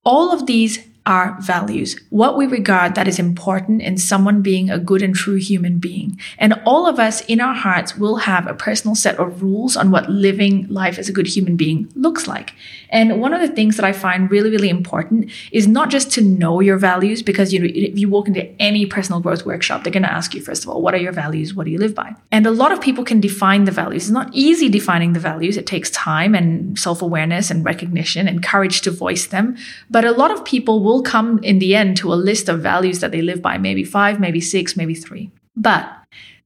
All 0.04 0.32
of 0.32 0.46
these 0.46 0.78
are 1.04 1.36
values, 1.40 2.00
what 2.10 2.36
we 2.36 2.46
regard 2.46 2.94
that 2.94 3.08
is 3.08 3.18
important 3.18 3.82
in 3.82 3.98
someone 3.98 4.40
being 4.40 4.70
a 4.70 4.78
good 4.78 5.02
and 5.02 5.14
true 5.14 5.34
human 5.34 5.78
being. 5.78 6.18
And 6.38 6.54
all 6.64 6.86
of 6.86 6.98
us 6.98 7.22
in 7.22 7.40
our 7.40 7.54
hearts 7.54 7.96
will 7.96 8.16
have 8.16 8.46
a 8.46 8.54
personal 8.54 8.94
set 8.94 9.18
of 9.18 9.42
rules 9.42 9.76
on 9.76 9.90
what 9.90 10.08
living 10.08 10.68
life 10.68 10.98
as 10.98 11.08
a 11.08 11.12
good 11.12 11.26
human 11.26 11.56
being 11.56 11.90
looks 11.96 12.28
like. 12.28 12.54
And 12.92 13.20
one 13.20 13.32
of 13.32 13.40
the 13.40 13.48
things 13.48 13.76
that 13.76 13.84
I 13.84 13.92
find 13.92 14.30
really, 14.30 14.50
really 14.50 14.68
important 14.68 15.30
is 15.50 15.66
not 15.66 15.90
just 15.90 16.12
to 16.12 16.20
know 16.20 16.60
your 16.60 16.76
values, 16.76 17.22
because 17.22 17.52
you 17.52 17.58
know, 17.58 17.68
if 17.74 17.98
you 17.98 18.08
walk 18.08 18.28
into 18.28 18.44
any 18.60 18.84
personal 18.86 19.20
growth 19.20 19.46
workshop, 19.46 19.82
they're 19.82 19.92
going 19.92 20.02
to 20.02 20.12
ask 20.12 20.34
you, 20.34 20.42
first 20.42 20.62
of 20.62 20.68
all, 20.68 20.82
what 20.82 20.94
are 20.94 20.98
your 20.98 21.12
values? 21.12 21.54
What 21.54 21.64
do 21.64 21.70
you 21.70 21.78
live 21.78 21.94
by? 21.94 22.14
And 22.30 22.46
a 22.46 22.50
lot 22.50 22.70
of 22.70 22.80
people 22.80 23.02
can 23.02 23.18
define 23.18 23.64
the 23.64 23.72
values. 23.72 24.04
It's 24.04 24.10
not 24.10 24.30
easy 24.32 24.68
defining 24.68 25.14
the 25.14 25.20
values. 25.20 25.56
It 25.56 25.66
takes 25.66 25.90
time 25.90 26.34
and 26.34 26.78
self 26.78 27.00
awareness 27.00 27.50
and 27.50 27.64
recognition 27.64 28.28
and 28.28 28.42
courage 28.42 28.82
to 28.82 28.90
voice 28.90 29.26
them. 29.26 29.56
But 29.90 30.04
a 30.04 30.12
lot 30.12 30.30
of 30.30 30.44
people 30.44 30.84
will 30.84 31.02
come 31.02 31.38
in 31.42 31.58
the 31.58 31.74
end 31.74 31.96
to 31.98 32.12
a 32.12 32.14
list 32.14 32.48
of 32.50 32.60
values 32.60 33.00
that 33.00 33.10
they 33.10 33.22
live 33.22 33.40
by, 33.40 33.56
maybe 33.56 33.84
five, 33.84 34.20
maybe 34.20 34.40
six, 34.40 34.76
maybe 34.76 34.94
three. 34.94 35.30
But 35.56 36.01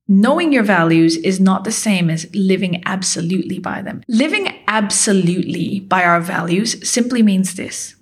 Knowing 0.08 0.52
your 0.52 0.62
values 0.62 1.16
is 1.16 1.40
not 1.40 1.64
the 1.64 1.72
same 1.72 2.08
as 2.08 2.32
living 2.34 2.80
absolutely 2.86 3.58
by 3.58 3.82
them. 3.82 4.02
Living 4.08 4.48
absolutely 4.68 5.80
by 5.80 6.04
our 6.04 6.20
values 6.20 6.88
simply 6.88 7.22
means 7.22 7.54
this 7.54 7.94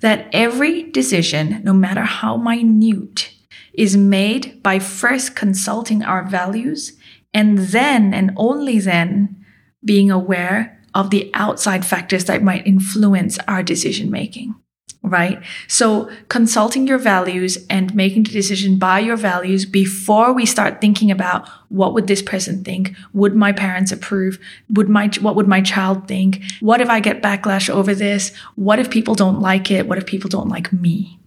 that 0.00 0.28
every 0.32 0.90
decision, 0.90 1.60
no 1.62 1.72
matter 1.72 2.02
how 2.02 2.36
minute, 2.36 3.32
is 3.72 3.96
made 3.96 4.60
by 4.62 4.78
first 4.78 5.36
consulting 5.36 6.02
our 6.02 6.24
values 6.24 6.98
and 7.32 7.58
then 7.58 8.12
and 8.12 8.32
only 8.36 8.80
then 8.80 9.36
being 9.84 10.10
aware 10.10 10.82
of 10.94 11.10
the 11.10 11.30
outside 11.34 11.84
factors 11.84 12.24
that 12.24 12.42
might 12.42 12.66
influence 12.66 13.38
our 13.46 13.62
decision 13.62 14.10
making 14.10 14.54
right? 15.02 15.42
So 15.66 16.10
consulting 16.28 16.86
your 16.86 16.98
values 16.98 17.58
and 17.70 17.94
making 17.94 18.24
the 18.24 18.30
decision 18.30 18.78
by 18.78 19.00
your 19.00 19.16
values 19.16 19.64
before 19.64 20.32
we 20.32 20.44
start 20.44 20.80
thinking 20.80 21.10
about 21.10 21.48
what 21.68 21.94
would 21.94 22.06
this 22.06 22.22
person 22.22 22.62
think? 22.64 22.94
Would 23.14 23.34
my 23.34 23.52
parents 23.52 23.92
approve? 23.92 24.38
Would 24.70 24.88
my, 24.88 25.10
what 25.20 25.36
would 25.36 25.48
my 25.48 25.62
child 25.62 26.06
think? 26.06 26.42
What 26.60 26.80
if 26.80 26.88
I 26.90 27.00
get 27.00 27.22
backlash 27.22 27.70
over 27.70 27.94
this? 27.94 28.36
What 28.56 28.78
if 28.78 28.90
people 28.90 29.14
don't 29.14 29.40
like 29.40 29.70
it? 29.70 29.86
What 29.88 29.98
if 29.98 30.06
people 30.06 30.28
don't 30.28 30.48
like 30.48 30.72
me? 30.72 31.19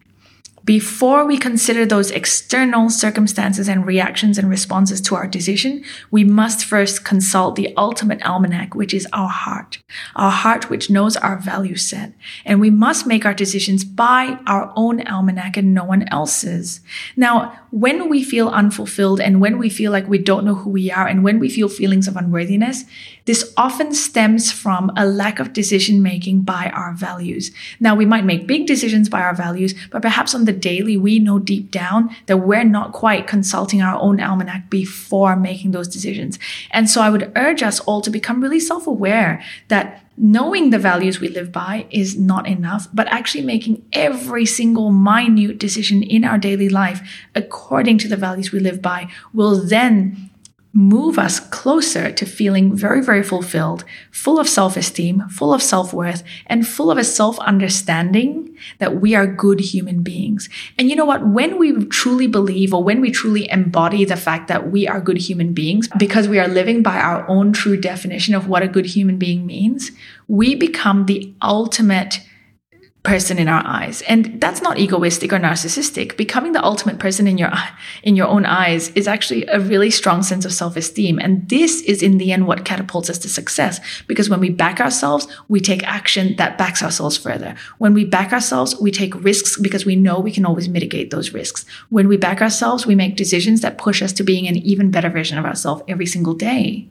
Before 0.65 1.25
we 1.25 1.38
consider 1.38 1.86
those 1.86 2.10
external 2.10 2.89
circumstances 2.89 3.67
and 3.67 3.86
reactions 3.86 4.38
and 4.38 4.50
responses 4.50 5.01
to 5.01 5.15
our 5.15 5.27
decision, 5.27 5.84
we 6.10 6.24
must 6.24 6.63
first 6.63 7.03
consult 7.03 7.58
the 7.58 7.75
ultimate 7.75 8.25
almanac, 8.25 8.74
which 8.74 8.93
is 8.93 9.05
our 9.12 9.27
heart. 9.27 9.79
Our 10.15 10.32
heart, 10.32 10.70
which 10.70 10.89
knows 10.89 11.17
our 11.17 11.38
value 11.38 11.75
set. 11.75 12.13
And 12.46 12.62
we 12.62 12.70
must 12.70 13.05
make 13.05 13.25
our 13.25 13.34
decisions 13.34 13.84
by 13.84 14.39
our 14.48 14.72
own 14.77 15.05
almanac 15.05 15.58
and 15.58 15.74
no 15.74 15.84
one 15.84 16.08
else's. 16.08 16.79
Now, 17.17 17.60
when 17.72 18.08
we 18.08 18.24
feel 18.24 18.48
unfulfilled 18.48 19.20
and 19.20 19.41
when 19.41 19.58
we 19.58 19.70
feel 19.70 19.91
like 19.91 20.08
we 20.08 20.17
don't 20.17 20.46
know 20.46 20.55
who 20.55 20.70
we 20.70 20.89
are 20.89 21.08
and 21.08 21.25
when 21.25 21.39
we 21.39 21.50
feel 21.50 21.67
feelings 21.67 22.08
of 22.08 22.15
unworthiness, 22.15 22.86
this 23.25 23.53
often 23.58 23.93
stems 23.93 24.51
from 24.51 24.91
a 24.96 25.05
lack 25.05 25.39
of 25.39 25.51
decision 25.51 26.01
making 26.01 26.43
by 26.43 26.72
our 26.74 26.93
values. 26.93 27.51
Now, 27.82 27.96
we 27.96 28.05
might 28.05 28.25
make 28.25 28.48
big 28.48 28.65
decisions 28.65 29.10
by 29.10 29.22
our 29.22 29.36
values, 29.36 29.74
but 29.91 30.01
perhaps 30.01 30.34
on 30.34 30.46
the 30.46 30.53
daily, 30.54 30.98
we 30.98 31.20
know 31.20 31.40
deep 31.40 31.72
down 31.72 32.16
that 32.28 32.38
we're 32.38 32.64
not 32.64 32.94
quite 32.94 33.28
consulting 33.28 33.82
our 33.82 34.00
own 34.00 34.20
almanac 34.20 34.70
before 34.70 35.36
making 35.36 35.72
those 35.72 35.88
decisions. 35.88 36.40
And 36.72 36.90
so 36.90 37.02
I 37.02 37.10
would 37.10 37.32
urge 37.36 37.64
us 37.64 37.80
all 37.82 38.02
to 38.02 38.10
become 38.10 38.42
really 38.42 38.60
self 38.60 38.88
aware 38.88 39.44
that 39.68 40.04
knowing 40.16 40.70
the 40.70 40.80
values 40.80 41.20
we 41.20 41.28
live 41.28 41.52
by 41.52 41.88
is 41.90 42.18
not 42.18 42.48
enough, 42.48 42.88
but 42.94 43.08
actually 43.08 43.44
making 43.44 43.84
every 43.94 44.46
single 44.46 44.92
minute 44.92 45.58
decision 45.58 46.04
in 46.04 46.24
our 46.24 46.38
daily 46.38 46.70
life 46.70 47.02
according 47.34 47.98
to 47.98 48.08
the 48.08 48.18
values 48.18 48.52
we 48.52 48.60
live 48.60 48.82
by 48.82 49.10
will 49.34 49.66
then 49.66 50.30
move 50.74 51.20
us 51.20 51.39
closer 51.39 52.12
to 52.12 52.25
feeling 52.25 52.75
very, 52.75 53.01
very 53.01 53.22
fulfilled, 53.22 53.86
full 54.12 54.39
of 54.39 54.50
self 54.50 54.75
esteem, 54.75 55.27
full 55.30 55.53
of 55.53 55.62
self 55.62 55.94
worth, 55.94 56.24
and 56.48 56.68
full 56.68 56.89
of 56.89 56.98
a 56.98 57.03
self 57.03 57.38
understanding 57.39 58.58
that 58.80 59.00
we 59.00 59.13
are 59.13 59.27
good 59.27 59.60
human 59.60 60.01
beings. 60.01 60.50
And 60.80 60.89
you 60.89 60.96
know 60.96 61.06
what? 61.06 61.27
When 61.27 61.60
we 61.60 61.86
truly 61.86 62.27
believe 62.27 62.74
or 62.74 62.84
when 62.84 63.01
we 63.01 63.12
truly 63.12 63.50
embody 63.51 64.03
the 64.03 64.18
fact 64.18 64.48
that 64.48 64.72
we 64.72 64.88
are 64.88 65.00
good 65.00 65.18
human 65.18 65.53
beings 65.53 65.88
because 65.98 66.27
we 66.27 66.39
are 66.39 66.48
living 66.48 66.82
by 66.82 66.98
our 67.00 67.27
own 67.30 67.53
true 67.53 67.77
definition 67.77 68.34
of 68.34 68.48
what 68.48 68.63
a 68.63 68.68
good 68.68 68.88
human 68.88 69.18
being 69.18 69.46
means, 69.46 69.92
we 70.27 70.56
become 70.56 71.06
the 71.06 71.32
ultimate 71.42 72.22
person 73.04 73.38
in 73.38 73.50
our 73.50 73.62
eyes. 73.66 74.02
And 74.04 74.40
that's 74.40 74.62
not 74.62 74.80
egoistic 74.80 75.34
or 75.34 75.39
narcissistic. 75.39 76.16
Becoming 76.16 76.54
the 76.54 76.63
ultimate 76.63 77.00
person 77.00 77.28
in 77.28 77.38
your 77.38 77.52
in 78.02 78.16
your 78.16 78.28
own 78.28 78.46
eyes 78.46 78.89
is 78.89 79.08
actually 79.08 79.46
a 79.48 79.60
really 79.60 79.92
strong 79.92 80.24
sense 80.24 80.46
of 80.46 80.54
self-esteem. 80.54 81.20
And 81.20 81.48
this 81.50 81.82
is 81.82 82.02
in 82.02 82.18
the 82.18 82.32
end 82.32 82.48
what 82.48 82.63
catapults 82.63 83.10
us 83.10 83.18
to 83.20 83.30
success. 83.30 83.82
Because 84.08 84.30
when 84.30 84.39
we 84.39 84.50
back 84.50 84.80
ourselves 84.80 85.28
we 85.50 85.60
take 85.60 85.84
action 85.84 86.36
that 86.38 86.58
backs 86.58 86.82
ourselves 86.82 87.18
further. 87.18 87.56
When 87.78 87.94
we 87.94 88.06
back 88.06 88.32
ourselves 88.32 88.80
we 88.80 88.89
take 88.89 89.22
risks 89.22 89.60
because 89.60 89.86
we 89.86 89.98
know 89.98 90.20
we 90.20 90.32
can 90.32 90.46
always 90.46 90.70
mitigate 90.70 91.12
those 91.12 91.34
risks. 91.34 91.66
When 91.89 92.08
we 92.08 92.16
back 92.16 92.42
ourselves 92.42 92.86
we 92.86 92.96
make 92.96 93.18
decisions 93.18 93.62
that 93.62 93.78
push 93.78 94.02
us 94.02 94.13
to 94.13 94.24
being 94.24 94.48
an 94.48 94.58
even 94.58 94.92
better 94.92 95.10
version 95.10 95.38
of 95.38 95.46
ourselves 95.46 95.84
every 95.89 96.06
single 96.06 96.34
day 96.34 96.89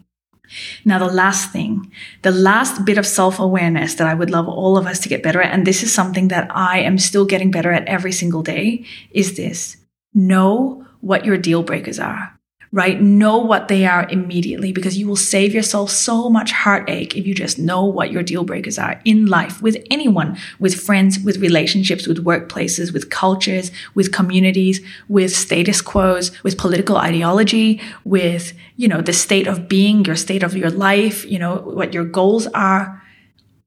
now, 0.84 0.98
the 0.98 1.06
last 1.06 1.50
thing, 1.50 1.90
the 2.22 2.30
last 2.30 2.84
bit 2.84 2.98
of 2.98 3.06
self 3.06 3.38
awareness 3.38 3.94
that 3.94 4.06
I 4.06 4.14
would 4.14 4.30
love 4.30 4.48
all 4.48 4.76
of 4.76 4.86
us 4.86 4.98
to 5.00 5.08
get 5.08 5.22
better 5.22 5.40
at, 5.40 5.52
and 5.52 5.66
this 5.66 5.82
is 5.82 5.92
something 5.92 6.28
that 6.28 6.54
I 6.54 6.80
am 6.80 6.98
still 6.98 7.24
getting 7.24 7.50
better 7.50 7.72
at 7.72 7.86
every 7.86 8.12
single 8.12 8.42
day, 8.42 8.84
is 9.12 9.36
this. 9.36 9.76
Know 10.14 10.86
what 11.00 11.24
your 11.24 11.38
deal 11.38 11.62
breakers 11.62 11.98
are 11.98 12.38
right? 12.72 13.02
Know 13.02 13.36
what 13.36 13.68
they 13.68 13.84
are 13.84 14.08
immediately 14.08 14.72
because 14.72 14.96
you 14.96 15.06
will 15.06 15.14
save 15.14 15.52
yourself 15.52 15.90
so 15.90 16.30
much 16.30 16.52
heartache 16.52 17.14
if 17.14 17.26
you 17.26 17.34
just 17.34 17.58
know 17.58 17.84
what 17.84 18.10
your 18.10 18.22
deal 18.22 18.44
breakers 18.44 18.78
are 18.78 18.98
in 19.04 19.26
life 19.26 19.60
with 19.60 19.76
anyone, 19.90 20.38
with 20.58 20.80
friends, 20.80 21.20
with 21.20 21.36
relationships, 21.36 22.06
with 22.06 22.24
workplaces, 22.24 22.90
with 22.90 23.10
cultures, 23.10 23.70
with 23.94 24.10
communities, 24.10 24.80
with 25.08 25.36
status 25.36 25.82
quos, 25.82 26.42
with 26.42 26.56
political 26.56 26.96
ideology, 26.96 27.78
with, 28.04 28.54
you 28.76 28.88
know, 28.88 29.02
the 29.02 29.12
state 29.12 29.46
of 29.46 29.68
being, 29.68 30.06
your 30.06 30.16
state 30.16 30.42
of 30.42 30.56
your 30.56 30.70
life, 30.70 31.26
you 31.26 31.38
know, 31.38 31.56
what 31.56 31.92
your 31.92 32.04
goals 32.04 32.46
are. 32.48 33.02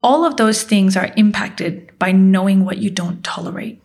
All 0.01 0.25
of 0.25 0.37
those 0.37 0.63
things 0.63 0.97
are 0.97 1.11
impacted 1.15 1.97
by 1.99 2.11
knowing 2.11 2.65
what 2.65 2.79
you 2.79 2.89
don't 2.89 3.23
tolerate. 3.23 3.81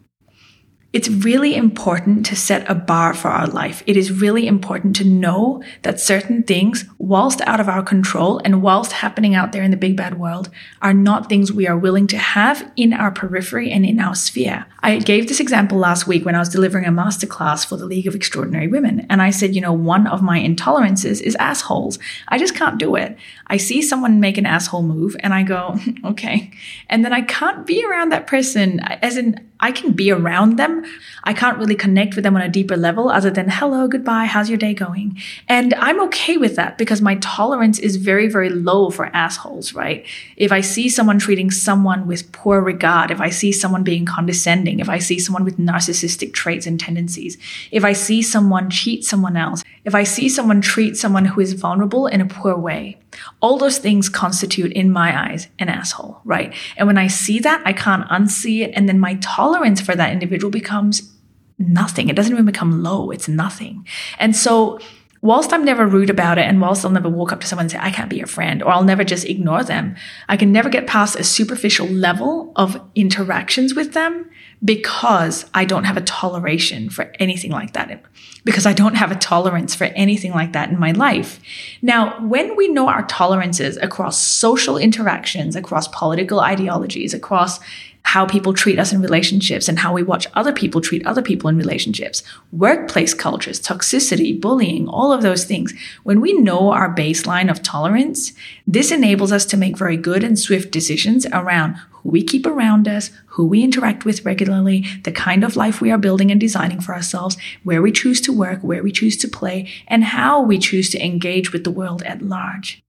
It's 0.92 1.08
really 1.08 1.54
important 1.54 2.26
to 2.26 2.34
set 2.34 2.68
a 2.68 2.74
bar 2.74 3.14
for 3.14 3.28
our 3.28 3.46
life. 3.46 3.84
It 3.86 3.96
is 3.96 4.10
really 4.10 4.48
important 4.48 4.96
to 4.96 5.04
know 5.04 5.62
that 5.82 6.00
certain 6.00 6.42
things, 6.42 6.84
whilst 6.98 7.40
out 7.42 7.60
of 7.60 7.68
our 7.68 7.84
control 7.84 8.40
and 8.44 8.60
whilst 8.60 8.90
happening 8.90 9.36
out 9.36 9.52
there 9.52 9.62
in 9.62 9.70
the 9.70 9.76
big 9.76 9.96
bad 9.96 10.18
world, 10.18 10.50
are 10.82 10.92
not 10.92 11.28
things 11.28 11.52
we 11.52 11.68
are 11.68 11.78
willing 11.78 12.08
to 12.08 12.18
have 12.18 12.68
in 12.74 12.92
our 12.92 13.12
periphery 13.12 13.70
and 13.70 13.86
in 13.86 14.00
our 14.00 14.16
sphere. 14.16 14.66
I 14.80 14.98
gave 14.98 15.28
this 15.28 15.38
example 15.38 15.78
last 15.78 16.08
week 16.08 16.24
when 16.24 16.34
I 16.34 16.40
was 16.40 16.48
delivering 16.48 16.86
a 16.86 16.90
masterclass 16.90 17.64
for 17.64 17.76
the 17.76 17.86
League 17.86 18.08
of 18.08 18.16
Extraordinary 18.16 18.66
Women. 18.66 19.06
And 19.08 19.22
I 19.22 19.30
said, 19.30 19.54
you 19.54 19.60
know, 19.60 19.72
one 19.72 20.08
of 20.08 20.22
my 20.22 20.40
intolerances 20.40 21.20
is 21.20 21.36
assholes. 21.36 22.00
I 22.28 22.38
just 22.38 22.56
can't 22.56 22.78
do 22.78 22.96
it. 22.96 23.16
I 23.46 23.58
see 23.58 23.80
someone 23.80 24.18
make 24.18 24.38
an 24.38 24.46
asshole 24.46 24.82
move 24.82 25.14
and 25.20 25.34
I 25.34 25.44
go, 25.44 25.78
okay. 26.04 26.50
And 26.88 27.04
then 27.04 27.12
I 27.12 27.20
can't 27.20 27.64
be 27.64 27.84
around 27.84 28.10
that 28.10 28.26
person 28.26 28.80
as 28.80 29.16
in, 29.16 29.46
I 29.60 29.72
can 29.72 29.92
be 29.92 30.10
around 30.10 30.56
them. 30.56 30.79
I 31.24 31.32
can't 31.32 31.58
really 31.58 31.74
connect 31.74 32.14
with 32.14 32.24
them 32.24 32.36
on 32.36 32.42
a 32.42 32.48
deeper 32.48 32.76
level 32.76 33.08
other 33.08 33.30
than 33.30 33.48
hello, 33.48 33.88
goodbye, 33.88 34.26
how's 34.26 34.48
your 34.48 34.58
day 34.58 34.74
going? 34.74 35.18
And 35.48 35.74
I'm 35.74 36.00
okay 36.04 36.36
with 36.36 36.56
that 36.56 36.78
because 36.78 37.00
my 37.00 37.16
tolerance 37.16 37.78
is 37.78 37.96
very, 37.96 38.28
very 38.28 38.48
low 38.48 38.90
for 38.90 39.06
assholes, 39.06 39.74
right? 39.74 40.06
If 40.36 40.52
I 40.52 40.60
see 40.60 40.88
someone 40.88 41.18
treating 41.18 41.50
someone 41.50 42.06
with 42.06 42.32
poor 42.32 42.60
regard, 42.60 43.10
if 43.10 43.20
I 43.20 43.30
see 43.30 43.52
someone 43.52 43.82
being 43.82 44.06
condescending, 44.06 44.80
if 44.80 44.88
I 44.88 44.98
see 44.98 45.18
someone 45.18 45.44
with 45.44 45.58
narcissistic 45.58 46.32
traits 46.32 46.66
and 46.66 46.78
tendencies, 46.78 47.36
if 47.70 47.84
I 47.84 47.92
see 47.92 48.22
someone 48.22 48.70
cheat 48.70 49.04
someone 49.04 49.36
else, 49.36 49.62
if 49.84 49.94
I 49.94 50.04
see 50.04 50.28
someone 50.28 50.60
treat 50.60 50.96
someone 50.96 51.24
who 51.24 51.40
is 51.40 51.54
vulnerable 51.54 52.06
in 52.06 52.20
a 52.20 52.26
poor 52.26 52.56
way, 52.56 52.98
all 53.40 53.58
those 53.58 53.78
things 53.78 54.08
constitute, 54.08 54.72
in 54.72 54.90
my 54.90 55.30
eyes, 55.30 55.48
an 55.58 55.68
asshole, 55.68 56.20
right? 56.24 56.54
And 56.76 56.86
when 56.86 56.98
I 56.98 57.08
see 57.08 57.38
that, 57.40 57.62
I 57.64 57.72
can't 57.72 58.08
unsee 58.08 58.62
it. 58.62 58.72
And 58.74 58.88
then 58.88 58.98
my 58.98 59.14
tolerance 59.16 59.80
for 59.80 59.94
that 59.96 60.12
individual 60.12 60.50
becomes 60.50 61.12
nothing. 61.58 62.08
It 62.08 62.16
doesn't 62.16 62.32
even 62.32 62.46
become 62.46 62.82
low, 62.82 63.10
it's 63.10 63.28
nothing. 63.28 63.86
And 64.18 64.34
so, 64.34 64.78
whilst 65.22 65.52
I'm 65.52 65.64
never 65.64 65.86
rude 65.86 66.10
about 66.10 66.38
it, 66.38 66.46
and 66.46 66.60
whilst 66.60 66.84
I'll 66.84 66.90
never 66.90 67.08
walk 67.08 67.32
up 67.32 67.40
to 67.40 67.46
someone 67.46 67.64
and 67.64 67.70
say, 67.70 67.78
I 67.80 67.90
can't 67.90 68.10
be 68.10 68.16
your 68.16 68.26
friend, 68.26 68.62
or 68.62 68.70
I'll 68.70 68.84
never 68.84 69.04
just 69.04 69.26
ignore 69.26 69.62
them, 69.62 69.96
I 70.28 70.36
can 70.36 70.52
never 70.52 70.68
get 70.68 70.86
past 70.86 71.18
a 71.18 71.24
superficial 71.24 71.86
level 71.86 72.52
of 72.56 72.80
interactions 72.94 73.74
with 73.74 73.92
them 73.92 74.30
because 74.62 75.46
I 75.54 75.64
don't 75.64 75.84
have 75.84 75.96
a 75.96 76.02
toleration 76.02 76.90
for 76.90 77.12
anything 77.18 77.50
like 77.50 77.72
that 77.72 78.02
because 78.44 78.66
I 78.66 78.72
don't 78.72 78.94
have 78.94 79.10
a 79.10 79.16
tolerance 79.16 79.74
for 79.74 79.84
anything 79.84 80.32
like 80.32 80.52
that 80.52 80.70
in 80.70 80.78
my 80.78 80.92
life. 80.92 81.40
Now, 81.80 82.20
when 82.26 82.56
we 82.56 82.68
know 82.68 82.88
our 82.88 83.06
tolerances 83.06 83.76
across 83.78 84.22
social 84.22 84.76
interactions, 84.76 85.56
across 85.56 85.88
political 85.88 86.40
ideologies, 86.40 87.14
across 87.14 87.60
how 88.02 88.26
people 88.26 88.52
treat 88.52 88.78
us 88.78 88.92
in 88.92 89.00
relationships 89.00 89.68
and 89.68 89.78
how 89.78 89.92
we 89.92 90.02
watch 90.02 90.26
other 90.34 90.52
people 90.52 90.80
treat 90.80 91.06
other 91.06 91.22
people 91.22 91.48
in 91.48 91.56
relationships, 91.56 92.22
workplace 92.50 93.14
cultures, 93.14 93.60
toxicity, 93.60 94.38
bullying, 94.40 94.88
all 94.88 95.12
of 95.12 95.22
those 95.22 95.44
things. 95.44 95.72
When 96.02 96.20
we 96.20 96.32
know 96.32 96.72
our 96.72 96.92
baseline 96.92 97.50
of 97.50 97.62
tolerance, 97.62 98.32
this 98.66 98.90
enables 98.90 99.32
us 99.32 99.44
to 99.46 99.56
make 99.56 99.78
very 99.78 99.96
good 99.96 100.24
and 100.24 100.38
swift 100.38 100.72
decisions 100.72 101.24
around 101.26 101.76
who 101.90 102.08
we 102.08 102.22
keep 102.22 102.46
around 102.46 102.88
us, 102.88 103.10
who 103.26 103.46
we 103.46 103.62
interact 103.62 104.04
with 104.04 104.24
regularly, 104.24 104.86
the 105.04 105.12
kind 105.12 105.44
of 105.44 105.56
life 105.56 105.80
we 105.80 105.90
are 105.92 105.98
building 105.98 106.30
and 106.30 106.40
designing 106.40 106.80
for 106.80 106.94
ourselves, 106.94 107.36
where 107.62 107.82
we 107.82 107.92
choose 107.92 108.20
to 108.22 108.32
work, 108.32 108.60
where 108.62 108.82
we 108.82 108.90
choose 108.90 109.16
to 109.18 109.28
play, 109.28 109.70
and 109.86 110.02
how 110.02 110.42
we 110.42 110.58
choose 110.58 110.90
to 110.90 111.04
engage 111.04 111.52
with 111.52 111.64
the 111.64 111.70
world 111.70 112.02
at 112.02 112.22
large. 112.22 112.82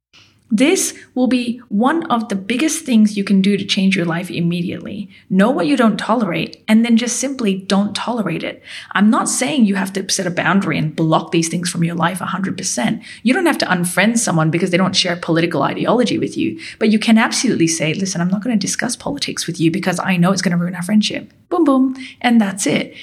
This 0.51 0.93
will 1.15 1.27
be 1.27 1.59
one 1.69 2.03
of 2.11 2.27
the 2.27 2.35
biggest 2.35 2.85
things 2.85 3.15
you 3.15 3.23
can 3.23 3.41
do 3.41 3.55
to 3.55 3.63
change 3.63 3.95
your 3.95 4.05
life 4.05 4.29
immediately. 4.29 5.09
Know 5.29 5.49
what 5.49 5.65
you 5.65 5.77
don't 5.77 5.97
tolerate 5.97 6.61
and 6.67 6.83
then 6.83 6.97
just 6.97 7.17
simply 7.17 7.55
don't 7.55 7.95
tolerate 7.95 8.43
it. 8.43 8.61
I'm 8.91 9.09
not 9.09 9.29
saying 9.29 9.65
you 9.65 9.75
have 9.75 9.93
to 9.93 10.11
set 10.11 10.27
a 10.27 10.31
boundary 10.31 10.77
and 10.77 10.93
block 10.93 11.31
these 11.31 11.47
things 11.47 11.69
from 11.69 11.85
your 11.85 11.95
life 11.95 12.19
100%. 12.19 13.03
You 13.23 13.33
don't 13.33 13.45
have 13.45 13.57
to 13.59 13.65
unfriend 13.65 14.17
someone 14.17 14.51
because 14.51 14.71
they 14.71 14.77
don't 14.77 14.95
share 14.95 15.15
political 15.15 15.63
ideology 15.63 16.17
with 16.17 16.35
you, 16.35 16.59
but 16.79 16.91
you 16.91 16.99
can 16.99 17.17
absolutely 17.17 17.67
say, 17.67 17.93
listen, 17.93 18.19
I'm 18.19 18.27
not 18.27 18.43
going 18.43 18.57
to 18.57 18.67
discuss 18.67 18.97
politics 18.97 19.47
with 19.47 19.57
you 19.57 19.71
because 19.71 19.99
I 19.99 20.17
know 20.17 20.33
it's 20.33 20.41
going 20.41 20.57
to 20.57 20.61
ruin 20.61 20.75
our 20.75 20.83
friendship. 20.83 21.31
Boom, 21.47 21.63
boom. 21.63 21.95
And 22.19 22.41
that's 22.41 22.67
it. 22.67 22.93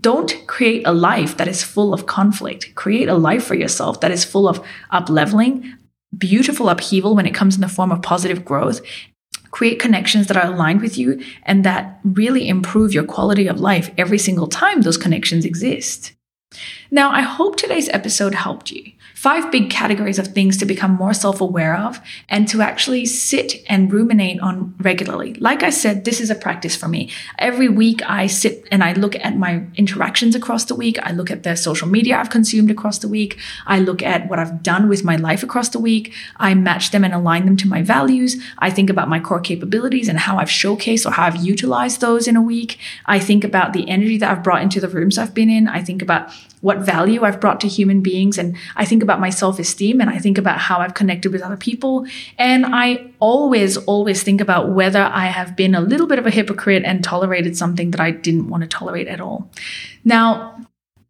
Don't 0.00 0.46
create 0.46 0.86
a 0.86 0.92
life 0.92 1.36
that 1.36 1.48
is 1.48 1.62
full 1.62 1.92
of 1.92 2.06
conflict. 2.06 2.74
Create 2.74 3.08
a 3.08 3.14
life 3.14 3.44
for 3.44 3.54
yourself 3.54 4.00
that 4.00 4.10
is 4.10 4.24
full 4.24 4.48
of 4.48 4.64
up 4.90 5.10
leveling, 5.10 5.76
beautiful 6.18 6.68
upheaval 6.68 7.14
when 7.14 7.26
it 7.26 7.34
comes 7.34 7.54
in 7.54 7.60
the 7.60 7.68
form 7.68 7.92
of 7.92 8.02
positive 8.02 8.44
growth. 8.44 8.80
Create 9.50 9.78
connections 9.78 10.26
that 10.26 10.36
are 10.36 10.52
aligned 10.52 10.80
with 10.80 10.98
you 10.98 11.22
and 11.44 11.64
that 11.64 12.00
really 12.02 12.48
improve 12.48 12.92
your 12.92 13.04
quality 13.04 13.46
of 13.46 13.60
life 13.60 13.90
every 13.96 14.18
single 14.18 14.48
time 14.48 14.82
those 14.82 14.96
connections 14.96 15.44
exist. 15.44 16.12
Now, 16.90 17.10
I 17.10 17.20
hope 17.20 17.56
today's 17.56 17.88
episode 17.90 18.34
helped 18.34 18.70
you 18.70 18.92
five 19.24 19.50
big 19.50 19.70
categories 19.70 20.18
of 20.18 20.26
things 20.26 20.58
to 20.58 20.66
become 20.66 20.90
more 20.90 21.14
self 21.14 21.40
aware 21.40 21.74
of 21.74 21.98
and 22.28 22.46
to 22.46 22.60
actually 22.60 23.06
sit 23.06 23.54
and 23.70 23.90
ruminate 23.90 24.38
on 24.40 24.74
regularly. 24.80 25.32
Like 25.48 25.62
I 25.62 25.70
said, 25.70 26.04
this 26.04 26.20
is 26.20 26.28
a 26.28 26.34
practice 26.34 26.76
for 26.76 26.88
me. 26.88 27.10
Every 27.38 27.70
week 27.70 28.02
I 28.06 28.26
sit 28.26 28.68
and 28.70 28.84
I 28.84 28.92
look 28.92 29.16
at 29.16 29.34
my 29.34 29.64
interactions 29.76 30.34
across 30.34 30.66
the 30.66 30.74
week. 30.74 30.98
I 31.02 31.12
look 31.12 31.30
at 31.30 31.42
the 31.42 31.56
social 31.56 31.88
media 31.88 32.18
I've 32.18 32.28
consumed 32.28 32.70
across 32.70 32.98
the 32.98 33.08
week. 33.08 33.38
I 33.66 33.78
look 33.78 34.02
at 34.02 34.28
what 34.28 34.38
I've 34.38 34.62
done 34.62 34.90
with 34.90 35.04
my 35.04 35.16
life 35.16 35.42
across 35.42 35.70
the 35.70 35.78
week. 35.78 36.12
I 36.36 36.52
match 36.52 36.90
them 36.90 37.02
and 37.02 37.14
align 37.14 37.46
them 37.46 37.56
to 37.56 37.66
my 37.66 37.80
values. 37.80 38.36
I 38.58 38.68
think 38.68 38.90
about 38.90 39.08
my 39.08 39.20
core 39.20 39.40
capabilities 39.40 40.10
and 40.10 40.18
how 40.18 40.36
I've 40.36 40.48
showcased 40.48 41.06
or 41.06 41.12
how 41.12 41.24
I've 41.24 41.42
utilized 41.42 42.02
those 42.02 42.28
in 42.28 42.36
a 42.36 42.42
week. 42.42 42.78
I 43.06 43.20
think 43.20 43.42
about 43.42 43.72
the 43.72 43.88
energy 43.88 44.18
that 44.18 44.30
I've 44.30 44.44
brought 44.44 44.60
into 44.60 44.82
the 44.82 44.88
rooms 44.88 45.16
I've 45.16 45.32
been 45.32 45.48
in. 45.48 45.66
I 45.66 45.82
think 45.82 46.02
about 46.02 46.30
what 46.64 46.78
value 46.78 47.24
I've 47.24 47.40
brought 47.40 47.60
to 47.60 47.68
human 47.68 48.00
beings. 48.00 48.38
And 48.38 48.56
I 48.74 48.86
think 48.86 49.02
about 49.02 49.20
my 49.20 49.28
self 49.28 49.58
esteem 49.58 50.00
and 50.00 50.08
I 50.08 50.18
think 50.18 50.38
about 50.38 50.58
how 50.58 50.78
I've 50.78 50.94
connected 50.94 51.30
with 51.30 51.42
other 51.42 51.58
people. 51.58 52.06
And 52.38 52.64
I 52.64 53.10
always, 53.20 53.76
always 53.76 54.22
think 54.22 54.40
about 54.40 54.70
whether 54.70 55.02
I 55.02 55.26
have 55.26 55.56
been 55.56 55.74
a 55.74 55.82
little 55.82 56.06
bit 56.06 56.18
of 56.18 56.26
a 56.26 56.30
hypocrite 56.30 56.82
and 56.86 57.04
tolerated 57.04 57.54
something 57.54 57.90
that 57.90 58.00
I 58.00 58.12
didn't 58.12 58.48
want 58.48 58.62
to 58.62 58.66
tolerate 58.66 59.08
at 59.08 59.20
all. 59.20 59.50
Now, 60.04 60.58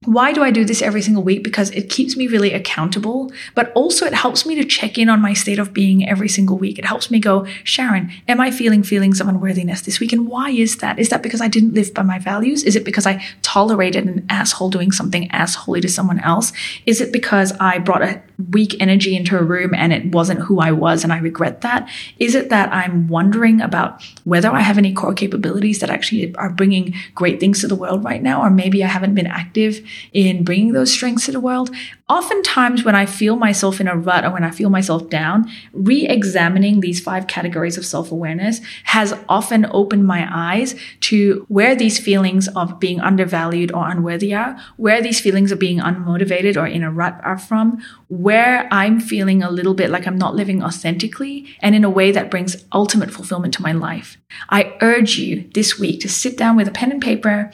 why 0.05 0.33
do 0.33 0.43
I 0.43 0.51
do 0.51 0.65
this 0.65 0.83
every 0.83 1.03
single 1.03 1.23
week? 1.23 1.43
Because 1.43 1.71
it 1.71 1.89
keeps 1.89 2.17
me 2.17 2.27
really 2.27 2.53
accountable, 2.53 3.33
but 3.55 3.73
also 3.73 4.07
it 4.07 4.15
helps 4.15 4.47
me 4.47 4.55
to 4.57 4.65
check 4.65 4.99
in 4.99 5.09
on 5.09 5.21
my 5.21 5.33
state 5.33 5.59
of 5.59 5.73
being 5.73 6.09
every 6.09 6.29
single 6.29 6.59
week. 6.59 6.79
It 6.79 6.85
helps 6.85 7.11
me 7.11 7.19
go, 7.19 7.47
Sharon, 7.65 8.11
am 8.29 8.41
I 8.41 8.51
feeling 8.51 8.83
feelings 8.83 9.21
of 9.21 9.29
unworthiness 9.29 9.83
this 9.83 10.01
week? 10.01 10.13
And 10.13 10.29
why 10.29 10.51
is 10.51 10.79
that? 10.79 10.99
Is 10.99 11.09
that 11.09 11.23
because 11.23 11.41
I 11.41 11.49
didn't 11.49 11.75
live 11.75 11.95
by 11.95 12.03
my 12.03 12.19
values? 12.19 12.65
Is 12.65 12.77
it 12.77 12.85
because 12.85 13.07
I 13.07 13.25
tolerated 13.43 14.07
an 14.07 14.27
asshole 14.29 14.71
doing 14.71 14.93
something 14.93 15.29
assholey 15.31 15.81
to 15.83 15.89
someone 15.89 16.21
else? 16.21 16.53
Is 16.87 17.01
it 17.01 17.13
because 17.13 17.53
I 17.61 17.79
brought 17.79 18.03
a 18.03 18.23
weak 18.51 18.77
energy 18.81 19.17
into 19.17 19.39
a 19.39 19.43
room 19.43 19.75
and 19.75 19.93
it 19.93 20.13
wasn't 20.13 20.41
who 20.41 20.61
I 20.61 20.73
was 20.73 21.05
and 21.05 21.13
I 21.13 21.19
regret 21.19 21.61
that? 21.61 21.89
Is 22.19 22.35
it 22.35 22.51
that 22.51 22.73
I'm 22.73 23.09
wondering 23.09 23.61
about 23.61 24.03
whether 24.25 24.51
I 24.51 24.61
have 24.61 24.79
any 24.79 24.93
core 24.93 25.15
capabilities 25.15 25.79
that 25.81 25.91
actually 25.91 26.35
are 26.37 26.51
bringing 26.51 26.95
great 27.15 27.41
things 27.41 27.61
to 27.61 27.69
the 27.69 27.77
world 27.77 28.05
right 28.05 28.23
now? 28.23 28.43
Or 28.43 28.51
maybe 28.51 28.83
I 28.83 28.89
haven't 28.89 29.15
been 29.15 29.27
active 29.27 29.87
in 30.13 30.45
bringing 30.45 30.73
those 30.73 30.93
strengths 30.93 31.27
to 31.27 31.33
the 31.33 31.41
world. 31.41 31.71
Oftentimes, 32.07 32.85
when 32.85 32.95
I 32.95 33.07
feel 33.07 33.35
myself 33.35 33.81
in 33.81 33.89
a 33.89 33.97
rut 33.97 34.27
or 34.27 34.31
when 34.31 34.45
I 34.45 34.51
feel 34.51 34.69
myself 34.69 35.09
down, 35.09 35.51
re 35.73 36.07
examining 36.07 36.81
these 36.81 37.01
five 37.01 37.27
categories 37.27 37.79
of 37.79 37.87
self 37.87 38.13
awareness 38.13 38.61
has 38.85 39.15
often 39.27 39.67
opened 39.71 40.07
my 40.07 40.29
eyes 40.31 40.75
to 41.01 41.47
where 41.49 41.75
these 41.75 41.99
feelings 41.99 42.47
of 42.49 42.79
being 42.79 43.01
undervalued 43.01 43.73
or 43.73 43.89
unworthy 43.89 44.35
are, 44.35 44.55
where 44.77 45.01
these 45.01 45.19
feelings 45.19 45.51
of 45.51 45.59
being 45.59 45.79
unmotivated 45.79 46.59
or 46.59 46.67
in 46.67 46.83
a 46.83 46.91
rut 46.91 47.19
are 47.25 47.39
from, 47.39 47.83
where 48.09 48.69
I'm 48.71 49.01
feeling 49.01 49.43
a 49.43 49.51
little 49.51 49.73
bit 49.73 49.89
like 49.89 50.07
I'm 50.07 50.19
not 50.19 50.35
living 50.35 50.63
authentically 50.63 51.57
and 51.61 51.75
in 51.75 51.85
a 51.85 51.91
way 51.91 52.13
that 52.13 52.31
brings 52.31 52.67
ultimate 52.75 53.13
fulfillment 53.13 53.55
to 53.55 53.63
my 53.63 53.73
life. 53.73 54.19
I 54.51 54.77
urge 54.83 55.17
you 55.17 55.49
this 55.55 55.79
week 55.79 56.01
to 56.03 56.11
sit 56.11 56.37
down 56.37 56.55
with 56.57 56.69
a 56.69 56.73
pen 56.73 56.93
and 56.93 57.01
paper 57.01 57.51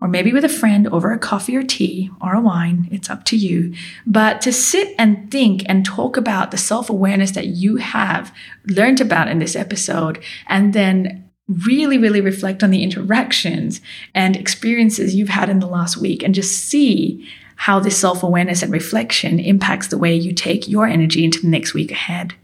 or 0.00 0.08
maybe 0.08 0.32
with 0.32 0.44
a 0.44 0.48
friend 0.48 0.86
over 0.88 1.12
a 1.12 1.18
coffee 1.18 1.56
or 1.56 1.62
tea 1.62 2.10
or 2.20 2.34
a 2.34 2.40
wine, 2.40 2.88
it's 2.90 3.10
up 3.10 3.24
to 3.24 3.36
you. 3.36 3.74
But 4.06 4.40
to 4.42 4.52
sit 4.52 4.94
and 4.98 5.30
think 5.30 5.64
and 5.66 5.84
talk 5.84 6.16
about 6.16 6.50
the 6.50 6.56
self 6.56 6.88
awareness 6.88 7.32
that 7.32 7.48
you 7.48 7.76
have 7.76 8.34
learned 8.66 9.00
about 9.00 9.28
in 9.28 9.38
this 9.38 9.56
episode, 9.56 10.22
and 10.46 10.72
then 10.72 11.28
really, 11.48 11.98
really 11.98 12.20
reflect 12.20 12.62
on 12.62 12.70
the 12.70 12.82
interactions 12.82 13.80
and 14.14 14.36
experiences 14.36 15.14
you've 15.14 15.30
had 15.30 15.48
in 15.48 15.60
the 15.60 15.66
last 15.66 15.96
week 15.96 16.22
and 16.22 16.34
just 16.34 16.52
see 16.52 17.26
how 17.56 17.80
this 17.80 17.98
self 17.98 18.22
awareness 18.22 18.62
and 18.62 18.72
reflection 18.72 19.40
impacts 19.40 19.88
the 19.88 19.98
way 19.98 20.14
you 20.14 20.32
take 20.32 20.68
your 20.68 20.86
energy 20.86 21.24
into 21.24 21.40
the 21.40 21.48
next 21.48 21.74
week 21.74 21.90
ahead. 21.90 22.34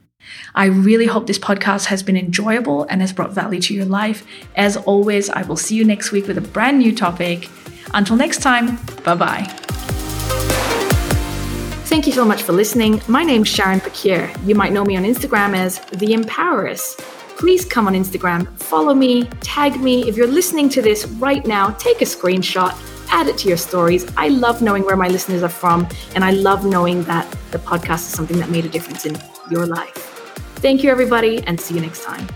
I 0.54 0.66
really 0.66 1.06
hope 1.06 1.26
this 1.26 1.38
podcast 1.38 1.87
has 1.87 2.02
been 2.02 2.16
enjoyable 2.16 2.84
and 2.84 3.00
has 3.00 3.12
brought 3.12 3.32
value 3.32 3.60
to 3.62 3.74
your 3.74 3.84
life. 3.84 4.26
As 4.56 4.76
always, 4.76 5.30
I 5.30 5.42
will 5.42 5.56
see 5.56 5.74
you 5.74 5.84
next 5.84 6.12
week 6.12 6.26
with 6.26 6.38
a 6.38 6.40
brand 6.40 6.78
new 6.78 6.94
topic. 6.94 7.48
Until 7.92 8.16
next 8.16 8.42
time, 8.42 8.76
bye 9.04 9.14
bye. 9.14 9.44
Thank 11.87 12.06
you 12.06 12.12
so 12.12 12.24
much 12.24 12.42
for 12.42 12.52
listening. 12.52 13.00
My 13.06 13.22
name's 13.22 13.48
Sharon 13.48 13.78
Pakir. 13.78 14.28
You 14.46 14.54
might 14.54 14.72
know 14.72 14.84
me 14.84 14.96
on 14.96 15.04
Instagram 15.04 15.54
as 15.54 15.78
The 15.90 16.08
Empoweress. 16.08 16.98
Please 17.37 17.64
come 17.64 17.87
on 17.87 17.94
Instagram, 17.94 18.48
follow 18.58 18.94
me, 18.94 19.24
tag 19.40 19.80
me. 19.80 20.08
If 20.08 20.16
you're 20.16 20.26
listening 20.26 20.68
to 20.70 20.82
this 20.82 21.06
right 21.06 21.44
now, 21.46 21.70
take 21.70 22.00
a 22.00 22.04
screenshot, 22.04 22.72
add 23.10 23.26
it 23.26 23.37
to 23.38 23.48
your 23.48 23.56
stories. 23.56 24.06
I 24.16 24.28
love 24.28 24.62
knowing 24.62 24.84
where 24.84 24.96
my 24.96 25.08
listeners 25.08 25.42
are 25.42 25.48
from, 25.48 25.87
and 26.14 26.24
I 26.24 26.30
love 26.30 26.64
knowing 26.64 27.02
that 27.04 27.30
the 27.50 27.58
podcast 27.58 28.06
is 28.06 28.14
something 28.14 28.38
that 28.38 28.50
made 28.50 28.64
a 28.64 28.68
difference 28.68 29.04
in 29.04 29.16
your 29.50 29.66
life. 29.66 30.13
Thank 30.64 30.83
you, 30.83 30.90
everybody, 30.90 31.44
and 31.46 31.61
see 31.61 31.74
you 31.74 31.83
next 31.83 32.05
time. 32.05 32.27